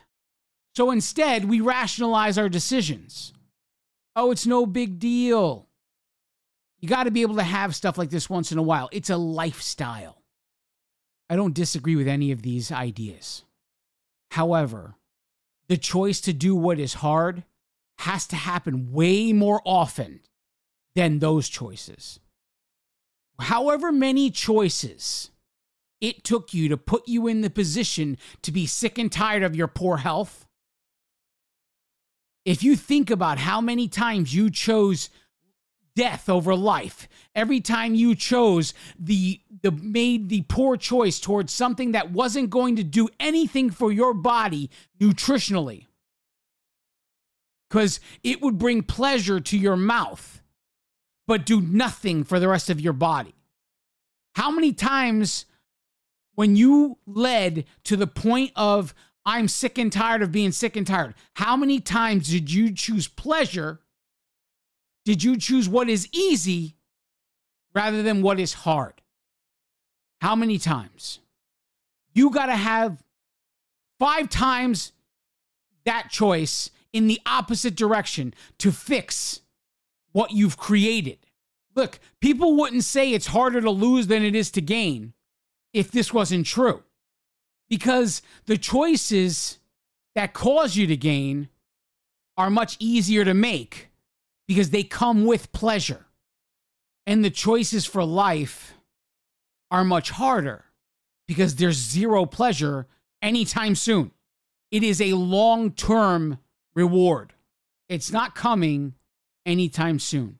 So 0.75 0.91
instead, 0.91 1.45
we 1.45 1.62
rationalize 1.62 2.38
our 2.38 2.49
decisions. 2.49 3.31
Oh, 4.13 4.29
it's 4.31 4.45
no 4.45 4.65
big 4.65 4.99
deal. 4.99 5.69
You 6.81 6.89
got 6.89 7.05
to 7.05 7.12
be 7.12 7.21
able 7.21 7.38
to 7.38 7.43
have 7.43 7.77
stuff 7.77 7.97
like 7.97 8.09
this 8.09 8.29
once 8.29 8.51
in 8.51 8.57
a 8.57 8.62
while. 8.62 8.89
It's 8.91 9.09
a 9.09 9.15
lifestyle. 9.15 10.21
I 11.29 11.38
don't 11.38 11.55
disagree 11.55 11.95
with 11.95 12.09
any 12.09 12.33
of 12.33 12.41
these 12.41 12.69
ideas. 12.69 13.45
However, 14.31 14.95
the 15.69 15.77
choice 15.77 16.19
to 16.19 16.33
do 16.33 16.57
what 16.57 16.77
is 16.77 16.95
hard 16.95 17.45
has 17.99 18.27
to 18.27 18.35
happen 18.35 18.91
way 18.91 19.31
more 19.31 19.62
often 19.63 20.19
than 20.93 21.19
those 21.19 21.47
choices. 21.47 22.19
However, 23.39 23.91
many 23.91 24.30
choices 24.30 25.32
it 26.02 26.23
took 26.23 26.54
you 26.54 26.69
to 26.69 26.78
put 26.78 27.08
you 27.08 27.28
in 27.28 27.41
the 27.41 27.49
position 27.49 28.17
to 28.41 28.52
be 28.52 28.65
sick 28.65 28.97
and 28.97 29.12
tired 29.12 29.43
of 29.43 29.56
your 29.56 29.67
poor 29.67 29.97
health, 29.97 30.45
if 32.45 32.63
you 32.63 32.75
think 32.75 33.10
about 33.10 33.38
how 33.38 33.62
many 33.62 33.88
times 33.88 34.34
you 34.34 34.49
chose 34.49 35.10
death 35.95 36.30
over 36.30 36.56
life, 36.56 37.08
every 37.36 37.60
time 37.60 37.93
you 37.95 38.15
chose 38.15 38.73
the 38.97 39.41
the 39.62 39.71
made 39.71 40.30
the 40.30 40.43
poor 40.43 40.78
choice 40.78 41.19
towards 41.19 41.52
something 41.52 41.91
that 41.91 42.12
wasn't 42.12 42.49
going 42.49 42.78
to 42.78 42.84
do 42.84 43.10
anything 43.19 43.69
for 43.69 43.91
your 43.91 44.13
body 44.13 44.69
nutritionally 44.99 45.86
cuz 47.69 47.99
it 48.23 48.41
would 48.41 48.58
bring 48.58 48.82
pleasure 48.82 49.39
to 49.39 49.58
your 49.58 49.75
mouth 49.75 50.41
but 51.29 51.45
do 51.45 51.61
nothing 51.61 52.23
for 52.23 52.39
the 52.39 52.47
rest 52.47 52.71
of 52.71 52.81
your 52.81 52.91
body. 52.91 53.35
How 54.33 54.49
many 54.49 54.73
times 54.73 55.45
when 56.33 56.55
you 56.55 56.97
led 57.05 57.65
to 57.83 57.95
the 57.95 58.07
point 58.07 58.51
of 58.55 58.95
I'm 59.27 59.47
sick 59.47 59.77
and 59.77 59.93
tired 59.93 60.23
of 60.23 60.31
being 60.31 60.51
sick 60.51 60.75
and 60.75 60.87
tired. 60.87 61.13
How 61.35 61.55
many 61.55 61.79
times 61.79 62.29
did 62.29 62.51
you 62.51 62.73
choose 62.73 63.07
pleasure? 63.07 63.79
Did 65.05 65.23
you 65.23 65.37
choose 65.37 65.69
what 65.69 65.87
is 65.87 66.09
easy 66.11 66.77
rather 67.75 68.01
than 68.01 68.23
what 68.23 68.39
is 68.39 68.53
hard? 68.53 68.99
How 70.21 70.35
many 70.35 70.57
times? 70.57 71.19
You 72.11 72.31
got 72.31 72.47
to 72.47 72.55
have 72.55 73.03
five 73.99 74.29
times 74.29 74.93
that 75.85 76.09
choice 76.09 76.71
in 76.91 77.05
the 77.05 77.21
opposite 77.27 77.75
direction 77.75 78.33
to 78.57 78.71
fix 78.71 79.41
what 80.19 80.32
you've 80.34 80.58
created. 80.58 81.17
Look, 81.77 81.97
people 82.19 82.58
wouldn't 82.58 82.84
say 82.84 83.13
it's 83.13 83.27
harder 83.27 83.62
to 83.62 83.71
lose 83.71 84.08
than 84.08 84.21
it 84.21 84.36
is 84.36 84.51
to 84.51 84.62
gain 84.62 85.13
if 85.71 85.91
this 85.91 86.13
wasn't 86.13 86.45
true. 86.45 86.84
Because 87.69 88.21
the 88.45 88.58
choices 88.58 89.60
that 90.15 90.34
cause 90.34 90.75
you 90.75 90.88
to 90.88 90.97
gain 90.97 91.47
are 92.36 92.49
much 92.49 92.75
easier 92.82 93.23
to 93.23 93.34
make 93.34 93.91
because 94.45 94.71
they 94.71 94.84
come 94.84 95.25
with 95.25 95.53
pleasure. 95.53 96.08
And 97.08 97.23
the 97.23 97.29
choices 97.29 97.86
for 97.86 98.03
life 98.03 98.73
are 99.71 99.86
much 99.86 100.10
harder 100.10 100.65
because 101.29 101.55
there's 101.55 101.77
zero 101.77 102.25
pleasure 102.25 102.88
anytime 103.21 103.73
soon. 103.73 104.12
It 104.69 104.84
is 104.84 104.99
a 104.99 105.13
long 105.13 105.71
term 105.71 106.39
reward. 106.75 107.32
It's 107.88 108.12
not 108.12 108.36
coming 108.36 108.95
anytime 109.49 109.99
soon. 109.99 110.39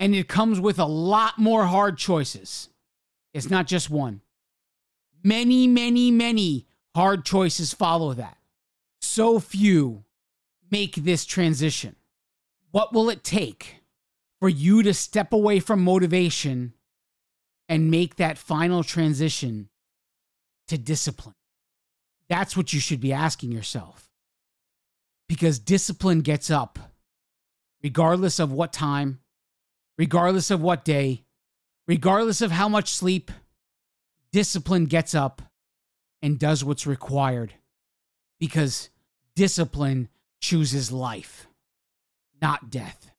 And 0.00 0.14
it 0.14 0.28
comes 0.28 0.60
with 0.60 0.78
a 0.78 0.84
lot 0.84 1.38
more 1.38 1.66
hard 1.66 1.96
choices. 1.96 2.68
It's 3.32 3.48
not 3.48 3.66
just 3.66 3.88
one. 3.88 4.20
Many, 5.22 5.68
many, 5.68 6.10
many 6.10 6.66
hard 6.94 7.24
choices 7.24 7.72
follow 7.72 8.12
that. 8.14 8.36
So 9.00 9.38
few 9.38 10.04
make 10.70 10.96
this 10.96 11.24
transition. 11.24 11.96
What 12.72 12.92
will 12.92 13.10
it 13.10 13.22
take 13.22 13.76
for 14.40 14.48
you 14.48 14.82
to 14.82 14.92
step 14.92 15.32
away 15.32 15.60
from 15.60 15.84
motivation 15.84 16.72
and 17.68 17.90
make 17.90 18.16
that 18.16 18.38
final 18.38 18.82
transition 18.82 19.68
to 20.68 20.76
discipline? 20.76 21.34
That's 22.28 22.56
what 22.56 22.72
you 22.72 22.80
should 22.80 23.00
be 23.00 23.12
asking 23.12 23.52
yourself. 23.52 24.10
Because 25.28 25.58
discipline 25.58 26.22
gets 26.22 26.50
up, 26.50 26.78
regardless 27.82 28.38
of 28.38 28.52
what 28.52 28.72
time, 28.72 29.20
regardless 29.98 30.50
of 30.50 30.60
what 30.60 30.84
day, 30.84 31.24
regardless 31.86 32.40
of 32.40 32.50
how 32.50 32.68
much 32.68 32.90
sleep, 32.90 33.30
discipline 34.32 34.86
gets 34.86 35.14
up 35.14 35.42
and 36.20 36.38
does 36.38 36.64
what's 36.64 36.86
required. 36.86 37.54
Because 38.38 38.90
discipline 39.36 40.08
chooses 40.40 40.90
life, 40.90 41.46
not 42.40 42.70
death. 42.70 43.10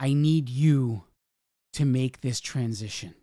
I 0.00 0.12
need 0.12 0.48
you 0.48 1.04
to 1.74 1.84
make 1.84 2.20
this 2.20 2.40
transition. 2.40 3.14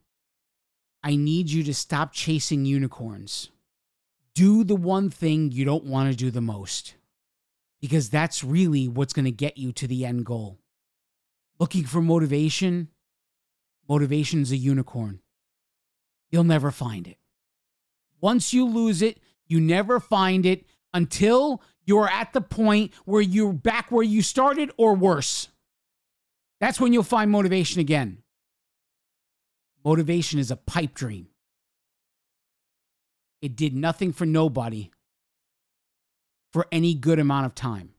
I 1.04 1.15
need 1.15 1.50
you 1.50 1.63
to 1.63 1.74
stop 1.74 2.13
chasing 2.13 2.65
unicorns 2.65 3.50
do 4.39 4.63
the 4.63 4.76
one 4.76 5.10
thing 5.10 5.52
you 5.52 5.65
don't 5.65 5.84
want 5.84 6.10
to 6.10 6.15
do 6.15 6.32
the 6.32 6.39
most 6.39 6.93
because 7.82 8.10
that's 8.10 8.44
really 8.44 8.88
what's 8.88 9.13
going 9.13 9.26
to 9.26 9.32
get 9.32 9.58
you 9.58 9.72
to 9.74 9.88
the 9.88 10.06
end 10.06 10.26
goal. 10.26 10.60
Looking 11.60 11.86
for 11.86 12.02
motivation, 12.02 12.89
motivation's 13.88 14.52
a 14.52 14.58
unicorn. 14.58 15.20
You'll 16.32 16.44
never 16.44 16.72
find 16.72 17.08
it. 17.08 17.18
Once 18.22 18.54
you 18.54 18.65
lose 18.65 19.02
it, 19.02 19.20
you 19.46 19.60
never 19.60 20.00
find 20.00 20.46
it 20.46 20.65
until 20.94 21.62
you're 21.86 22.10
at 22.10 22.34
the 22.34 22.42
point 22.42 22.94
where 23.06 23.22
you're 23.22 23.54
back 23.54 23.92
where 23.92 24.04
you 24.04 24.22
started 24.22 24.72
or 24.78 24.96
worse. 24.96 25.50
That's 26.60 26.80
when 26.80 26.94
you'll 26.94 27.04
find 27.04 27.32
motivation 27.32 27.80
again. 27.80 28.20
Motivation 29.84 30.39
is 30.39 30.52
a 30.52 30.58
pipe 30.58 30.94
dream. 30.94 31.28
It 33.42 33.56
did 33.56 33.74
nothing 33.74 34.12
for 34.12 34.26
nobody 34.26 34.92
for 36.51 36.67
any 36.71 36.93
good 36.93 37.19
amount 37.19 37.45
of 37.45 37.55
time. 37.55 37.91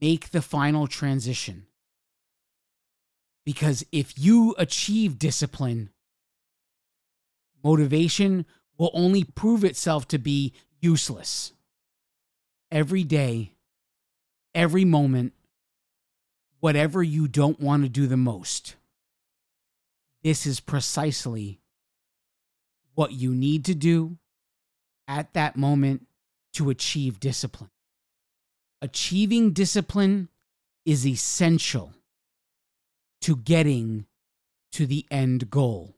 Make 0.00 0.30
the 0.30 0.42
final 0.42 0.86
transition. 0.86 1.66
Because 3.44 3.84
if 3.92 4.18
you 4.18 4.54
achieve 4.58 5.18
discipline, 5.18 5.90
motivation 7.64 8.44
will 8.76 8.90
only 8.92 9.24
prove 9.24 9.64
itself 9.64 10.06
to 10.08 10.18
be 10.18 10.52
useless. 10.80 11.52
Every 12.70 13.04
day, 13.04 13.52
every 14.54 14.84
moment, 14.84 15.32
whatever 16.60 17.02
you 17.02 17.28
don't 17.28 17.60
want 17.60 17.84
to 17.84 17.88
do 17.88 18.06
the 18.06 18.16
most. 18.16 18.74
This 20.22 20.46
is 20.46 20.58
precisely 20.58 21.60
what 22.94 23.12
you 23.12 23.32
need 23.32 23.64
to 23.66 23.74
do 23.74 24.18
at 25.08 25.32
that 25.34 25.56
moment 25.56 26.06
to 26.54 26.70
achieve 26.70 27.20
discipline. 27.20 27.70
Achieving 28.82 29.52
discipline 29.52 30.28
is 30.84 31.06
essential 31.06 31.92
to 33.22 33.36
getting 33.36 34.06
to 34.72 34.86
the 34.86 35.06
end 35.10 35.50
goal. 35.50 35.96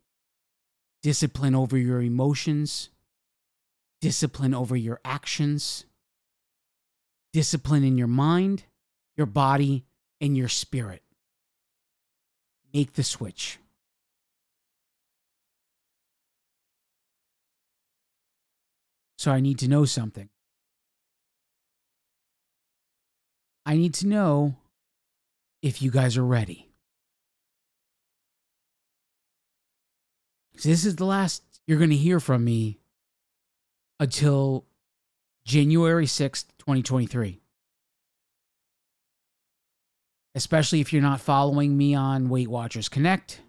Discipline 1.03 1.55
over 1.55 1.77
your 1.77 2.01
emotions, 2.01 2.91
discipline 4.01 4.55
over 4.55 4.77
your 4.77 5.01
actions, 5.05 5.85
discipline 7.33 7.85
in 7.85 7.99
your 7.99 8.09
mind, 8.09 8.65
your 9.17 9.27
body, 9.27 9.85
and 10.21 10.37
your 10.37 10.49
spirit. 10.49 11.03
Make 12.73 12.95
the 12.95 13.05
switch. 13.05 13.59
So 19.19 19.33
I 19.33 19.41
need 19.41 19.59
to 19.59 19.69
know 19.69 19.85
something. 19.85 20.29
I 23.67 23.77
need 23.77 23.93
to 23.95 24.07
know 24.07 24.55
if 25.61 25.83
you 25.83 25.91
guys 25.91 26.17
are 26.17 26.25
ready. 26.25 26.69
This 30.63 30.85
is 30.85 30.97
the 30.97 31.05
last 31.05 31.43
you're 31.67 31.79
going 31.79 31.91
to 31.91 31.97
hear 31.97 32.21
from 32.21 32.45
me 32.45 32.79
until 34.01 34.65
January 35.45 36.07
6th, 36.07 36.47
2023. 36.59 37.41
Especially 40.35 40.81
if 40.81 40.93
you're 40.93 41.03
not 41.03 41.21
following 41.21 41.77
me 41.77 41.95
on 41.95 42.29
Weight 42.29 42.49
Watchers 42.49 42.89
Connect, 42.89 43.41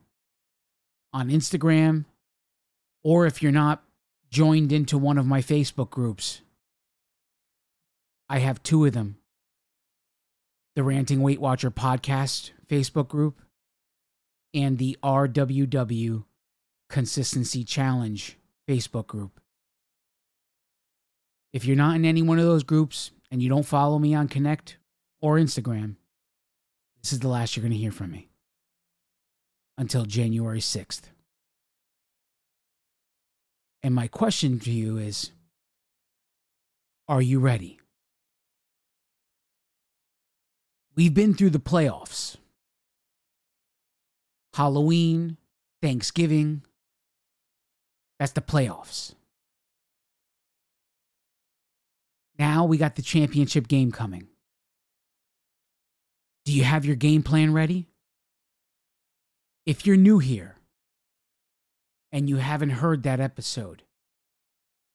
on 1.13 1.29
Instagram, 1.29 2.05
or 3.03 3.27
if 3.27 3.43
you're 3.43 3.51
not 3.51 3.83
joined 4.29 4.71
into 4.71 4.97
one 4.97 5.17
of 5.17 5.25
my 5.25 5.41
Facebook 5.41 5.89
groups. 5.89 6.41
I 8.29 8.39
have 8.39 8.61
two 8.61 8.85
of 8.85 8.93
them 8.93 9.17
the 10.75 10.83
Ranting 10.83 11.21
Weight 11.21 11.41
Watcher 11.41 11.71
podcast 11.71 12.51
Facebook 12.67 13.07
group 13.09 13.41
and 14.53 14.77
the 14.77 14.97
RWW 15.03 16.23
Consistency 16.89 17.63
Challenge 17.63 18.37
Facebook 18.67 19.07
group. 19.07 19.41
If 21.51 21.65
you're 21.65 21.75
not 21.75 21.95
in 21.95 22.05
any 22.05 22.21
one 22.21 22.39
of 22.39 22.45
those 22.45 22.63
groups 22.63 23.11
and 23.31 23.41
you 23.41 23.49
don't 23.49 23.65
follow 23.65 23.99
me 23.99 24.13
on 24.13 24.27
Connect 24.27 24.77
or 25.21 25.37
Instagram, 25.37 25.95
this 27.01 27.11
is 27.11 27.19
the 27.19 27.27
last 27.27 27.55
you're 27.55 27.63
going 27.63 27.73
to 27.73 27.77
hear 27.77 27.91
from 27.91 28.11
me 28.11 28.29
until 29.77 30.05
January 30.05 30.59
6th. 30.59 31.01
And 33.81 33.95
my 33.95 34.07
question 34.07 34.59
to 34.59 34.71
you 34.71 34.97
is 34.97 35.31
Are 37.07 37.21
you 37.21 37.39
ready? 37.39 37.79
We've 40.95 41.13
been 41.13 41.33
through 41.33 41.51
the 41.51 41.59
playoffs 41.59 42.35
Halloween, 44.53 45.37
Thanksgiving. 45.81 46.63
That's 48.19 48.33
the 48.33 48.41
playoffs. 48.41 49.13
Now 52.37 52.65
we 52.65 52.77
got 52.77 52.95
the 52.95 53.01
championship 53.01 53.67
game 53.67 53.91
coming. 53.91 54.27
Do 56.45 56.53
you 56.53 56.63
have 56.63 56.83
your 56.83 56.95
game 56.95 57.23
plan 57.23 57.53
ready? 57.53 57.87
If 59.65 59.85
you're 59.85 59.97
new 59.97 60.19
here, 60.19 60.58
and 62.11 62.29
you 62.29 62.37
haven't 62.37 62.69
heard 62.71 63.03
that 63.03 63.19
episode, 63.19 63.83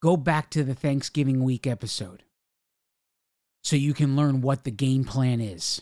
go 0.02 0.16
back 0.16 0.50
to 0.50 0.64
the 0.64 0.74
Thanksgiving 0.74 1.44
week 1.44 1.66
episode 1.66 2.22
so 3.62 3.76
you 3.76 3.94
can 3.94 4.16
learn 4.16 4.42
what 4.42 4.64
the 4.64 4.70
game 4.70 5.04
plan 5.04 5.40
is. 5.40 5.80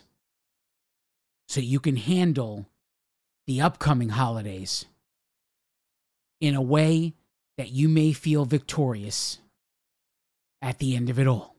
So 1.49 1.61
you 1.61 1.80
can 1.80 1.97
handle 1.97 2.66
the 3.47 3.61
upcoming 3.61 4.11
holidays 4.11 4.87
in 6.41 6.55
a 6.55 6.62
way 6.62 7.14
that 7.59 7.70
you 7.70 7.89
may 7.89 8.12
feel 8.12 8.45
victorious 8.45 9.39
at 10.62 10.78
the 10.78 10.97
end 10.97 11.11
of 11.11 11.18
it 11.18 11.26
all. 11.26 11.57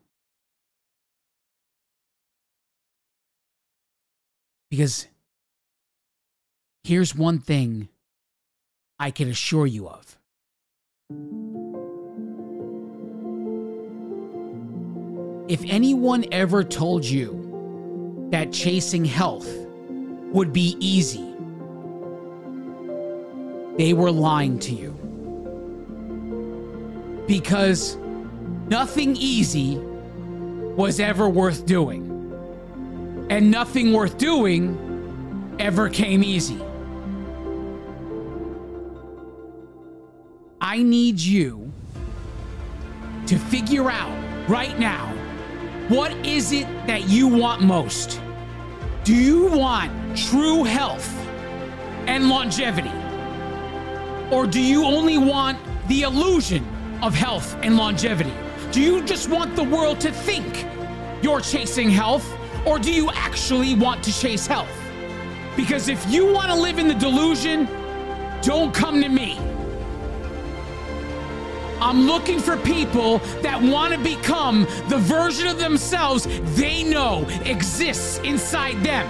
Because 4.72 5.08
here's 6.84 7.14
one 7.14 7.40
thing 7.40 7.90
I 9.04 9.12
can 9.12 9.28
assure 9.28 9.68
you 9.68 9.90
of. 9.90 10.18
If 15.50 15.62
anyone 15.70 16.24
ever 16.32 16.64
told 16.64 17.04
you 17.04 18.30
that 18.32 18.54
chasing 18.54 19.04
health 19.04 19.46
would 20.32 20.54
be 20.54 20.78
easy, 20.80 21.36
they 23.78 23.92
were 23.92 24.10
lying 24.10 24.58
to 24.60 24.74
you. 24.74 24.92
Because 27.28 27.98
nothing 28.70 29.18
easy 29.18 29.80
was 30.78 31.02
ever 31.02 31.28
worth 31.28 31.66
doing, 31.66 32.08
and 33.30 33.52
nothing 33.52 33.92
worth 33.92 34.18
doing 34.18 35.58
ever 35.60 35.90
came 35.90 36.24
easy. 36.24 36.62
I 40.74 40.82
need 40.82 41.20
you 41.20 41.72
to 43.28 43.38
figure 43.38 43.92
out 43.92 44.50
right 44.50 44.80
now 44.80 45.06
what 45.88 46.12
is 46.26 46.52
it 46.52 46.66
that 46.88 47.08
you 47.08 47.28
want 47.28 47.62
most? 47.62 48.20
Do 49.04 49.14
you 49.14 49.52
want 49.52 50.18
true 50.18 50.64
health 50.64 51.08
and 52.08 52.28
longevity? 52.28 52.90
Or 54.32 54.48
do 54.48 54.60
you 54.60 54.84
only 54.84 55.20
want 55.20 55.60
the 55.90 56.02
illusion 56.02 56.66
of 57.04 57.14
health 57.14 57.56
and 57.62 57.78
longevity? 57.78 58.34
Do 58.72 58.82
you 58.82 59.04
just 59.04 59.30
want 59.30 59.56
the 59.56 59.64
world 59.64 60.00
to 60.00 60.12
think 60.12 60.66
you're 61.22 61.42
chasing 61.42 61.92
health? 61.92 62.28
Or 62.66 62.80
do 62.80 62.92
you 62.92 63.12
actually 63.12 63.76
want 63.76 64.04
to 64.06 64.12
chase 64.12 64.48
health? 64.48 64.76
Because 65.56 65.88
if 65.88 66.04
you 66.10 66.34
want 66.34 66.50
to 66.50 66.56
live 66.56 66.80
in 66.80 66.88
the 66.88 66.96
delusion, 66.96 67.68
don't 68.42 68.74
come 68.74 69.04
to 69.04 69.08
me. 69.08 69.53
I'm 71.84 72.08
looking 72.08 72.40
for 72.40 72.56
people 72.56 73.18
that 73.42 73.62
want 73.62 73.94
to 73.94 74.00
become 74.00 74.62
the 74.88 74.98
version 74.98 75.48
of 75.48 75.60
themselves 75.60 76.26
they 76.56 76.82
know 76.82 77.26
exists 77.44 78.20
inside 78.20 78.82
them. 78.86 79.06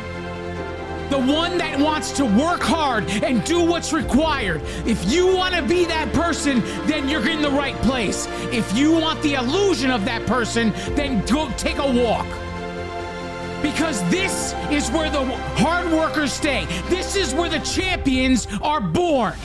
The 1.11 1.19
one 1.19 1.59
that 1.59 1.79
wants 1.79 2.11
to 2.13 2.25
work 2.25 2.61
hard 2.61 3.07
and 3.11 3.43
do 3.43 3.63
what's 3.63 3.93
required. 3.93 4.63
If 4.87 5.07
you 5.13 5.35
want 5.35 5.53
to 5.53 5.61
be 5.61 5.85
that 5.85 6.11
person, 6.13 6.61
then 6.87 7.07
you're 7.07 7.29
in 7.29 7.43
the 7.43 7.51
right 7.51 7.75
place. 7.83 8.27
If 8.51 8.75
you 8.75 8.91
want 8.91 9.21
the 9.21 9.35
illusion 9.35 9.91
of 9.91 10.03
that 10.05 10.25
person, 10.25 10.71
then 10.95 11.23
go 11.27 11.51
take 11.57 11.77
a 11.77 12.03
walk 12.03 12.25
because 13.61 14.01
this 14.09 14.55
is 14.71 14.89
where 14.89 15.11
the 15.11 15.23
hard 15.57 15.91
workers 15.91 16.33
stay. 16.33 16.65
This 16.89 17.15
is 17.15 17.35
where 17.35 17.49
the 17.49 17.59
champions 17.59 18.47
are 18.63 18.81
born 18.81 19.35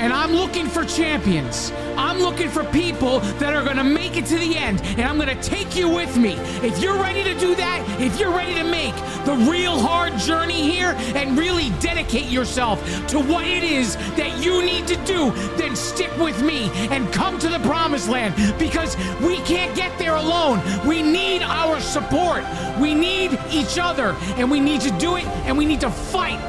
and 0.00 0.14
I'm 0.14 0.32
looking 0.32 0.66
for 0.66 0.82
champions. 0.84 1.72
I'm 1.96 2.18
looking 2.18 2.48
for 2.48 2.64
people 2.64 3.20
that 3.38 3.52
are 3.52 3.62
going 3.62 3.76
to 3.76 3.84
make 3.84 4.16
it 4.16 4.24
to 4.26 4.38
the 4.38 4.56
end, 4.56 4.80
and 4.82 5.02
I'm 5.02 5.16
going 5.16 5.28
to 5.28 5.42
take 5.42 5.76
you 5.76 5.90
with 5.90 6.16
me. 6.16 6.32
If 6.62 6.82
you're 6.82 6.96
ready 6.96 7.22
to 7.22 7.38
do 7.38 7.54
that, 7.56 7.84
if 8.00 8.18
you're 8.18 8.34
ready 8.34 8.54
to 8.54 8.64
make 8.64 8.94
the 9.26 9.36
real 9.50 9.78
hard 9.78 10.16
journey 10.16 10.62
here 10.62 10.94
and 11.14 11.38
really 11.38 11.68
dedicate 11.80 12.30
yourself 12.30 12.82
to 13.08 13.20
what 13.20 13.46
it 13.46 13.62
is 13.62 13.96
that 14.16 14.42
you 14.42 14.62
need 14.62 14.86
to 14.86 14.96
do, 15.04 15.32
then 15.58 15.76
stick 15.76 16.16
with 16.16 16.42
me 16.42 16.70
and 16.88 17.12
come 17.12 17.38
to 17.38 17.48
the 17.48 17.58
promised 17.58 18.08
land 18.08 18.34
because 18.58 18.96
we 19.20 19.36
can't 19.42 19.76
get 19.76 19.96
there 19.98 20.16
alone. 20.16 20.62
We 20.86 21.02
need 21.02 21.42
our 21.42 21.78
support. 21.78 22.42
We 22.80 22.94
need 22.94 23.38
each 23.50 23.78
other, 23.78 24.16
and 24.38 24.50
we 24.50 24.60
need 24.60 24.80
to 24.80 24.90
do 24.92 25.16
it, 25.16 25.26
and 25.44 25.58
we 25.58 25.66
need 25.66 25.82
to 25.82 25.90
fight 25.90 26.40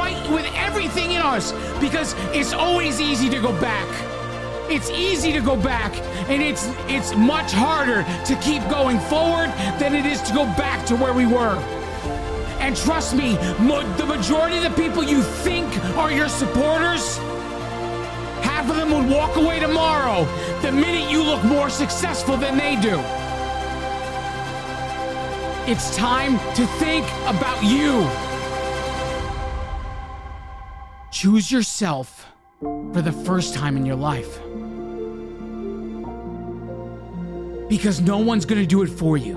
fight 0.00 0.30
with 0.30 0.50
everything 0.54 1.12
in 1.12 1.20
us 1.20 1.52
because 1.78 2.14
it's 2.32 2.54
always 2.54 3.02
easy 3.02 3.28
to 3.28 3.38
go 3.38 3.52
back. 3.60 3.88
It's 4.70 4.88
easy 4.88 5.30
to 5.32 5.42
go 5.42 5.56
back, 5.56 5.92
and 6.30 6.40
it's 6.42 6.64
it's 6.88 7.14
much 7.14 7.52
harder 7.52 8.00
to 8.24 8.34
keep 8.36 8.62
going 8.70 8.98
forward 9.12 9.50
than 9.78 9.94
it 9.94 10.06
is 10.06 10.22
to 10.22 10.32
go 10.32 10.44
back 10.64 10.86
to 10.86 10.96
where 10.96 11.12
we 11.12 11.26
were. 11.26 11.56
And 12.64 12.74
trust 12.74 13.14
me, 13.14 13.34
mo- 13.58 13.86
the 13.98 14.06
majority 14.06 14.56
of 14.56 14.62
the 14.62 14.76
people 14.82 15.02
you 15.04 15.22
think 15.46 15.68
are 16.02 16.10
your 16.10 16.30
supporters, 16.30 17.18
half 18.48 18.70
of 18.70 18.76
them 18.76 18.90
would 18.94 19.08
walk 19.18 19.36
away 19.36 19.60
tomorrow 19.60 20.24
the 20.62 20.72
minute 20.72 21.10
you 21.10 21.22
look 21.22 21.44
more 21.44 21.68
successful 21.68 22.38
than 22.38 22.56
they 22.56 22.74
do. 22.88 22.96
It's 25.70 25.94
time 25.94 26.38
to 26.54 26.64
think 26.84 27.06
about 27.26 27.62
you. 27.62 28.29
Choose 31.20 31.52
yourself 31.52 32.26
for 32.60 33.02
the 33.02 33.12
first 33.12 33.52
time 33.52 33.76
in 33.76 33.84
your 33.84 33.94
life. 33.94 34.38
Because 37.68 38.00
no 38.00 38.16
one's 38.16 38.46
to 38.60 38.66
do 38.66 38.80
it 38.80 38.86
for 38.86 39.18
you. 39.18 39.36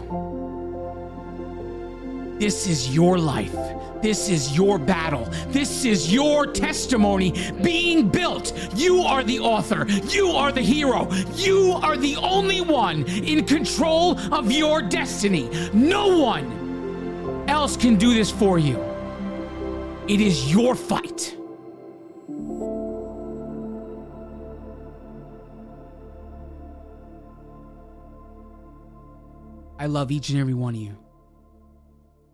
This 2.39 2.67
is 2.67 2.95
your 2.95 3.17
life. 3.17 3.53
This 4.01 4.29
is 4.29 4.55
your 4.55 4.79
battle. 4.79 5.25
This 5.49 5.84
is 5.84 6.13
your 6.13 6.47
testimony 6.47 7.34
being 7.61 8.07
built. 8.07 8.53
You 8.75 9.01
are 9.01 9.21
the 9.21 9.39
author. 9.39 9.86
You 10.07 10.29
are 10.29 10.53
the 10.53 10.61
hero. 10.61 11.11
You 11.36 11.73
are 11.84 11.97
the 11.97 12.15
only 12.15 12.61
one 12.61 13.03
in 13.09 13.43
control 13.43 14.17
of 14.34 14.53
your 14.53 14.81
destiny. 14.81 15.49
No 15.73 16.17
one 16.17 17.43
else 17.49 17.75
can 17.75 17.97
do 17.97 18.13
this 18.13 18.31
for 18.31 18.57
you. 18.57 18.81
It 20.07 20.21
is 20.21 20.49
your 20.49 20.75
fight. 20.75 21.36
I 29.84 29.88
love 29.88 30.11
each 30.11 30.29
and 30.29 30.39
every 30.39 30.53
one 30.53 30.75
of 30.75 30.79
you. 30.79 30.97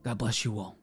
God 0.04 0.20
bless 0.20 0.46
you 0.46 0.60
all. 0.60 0.79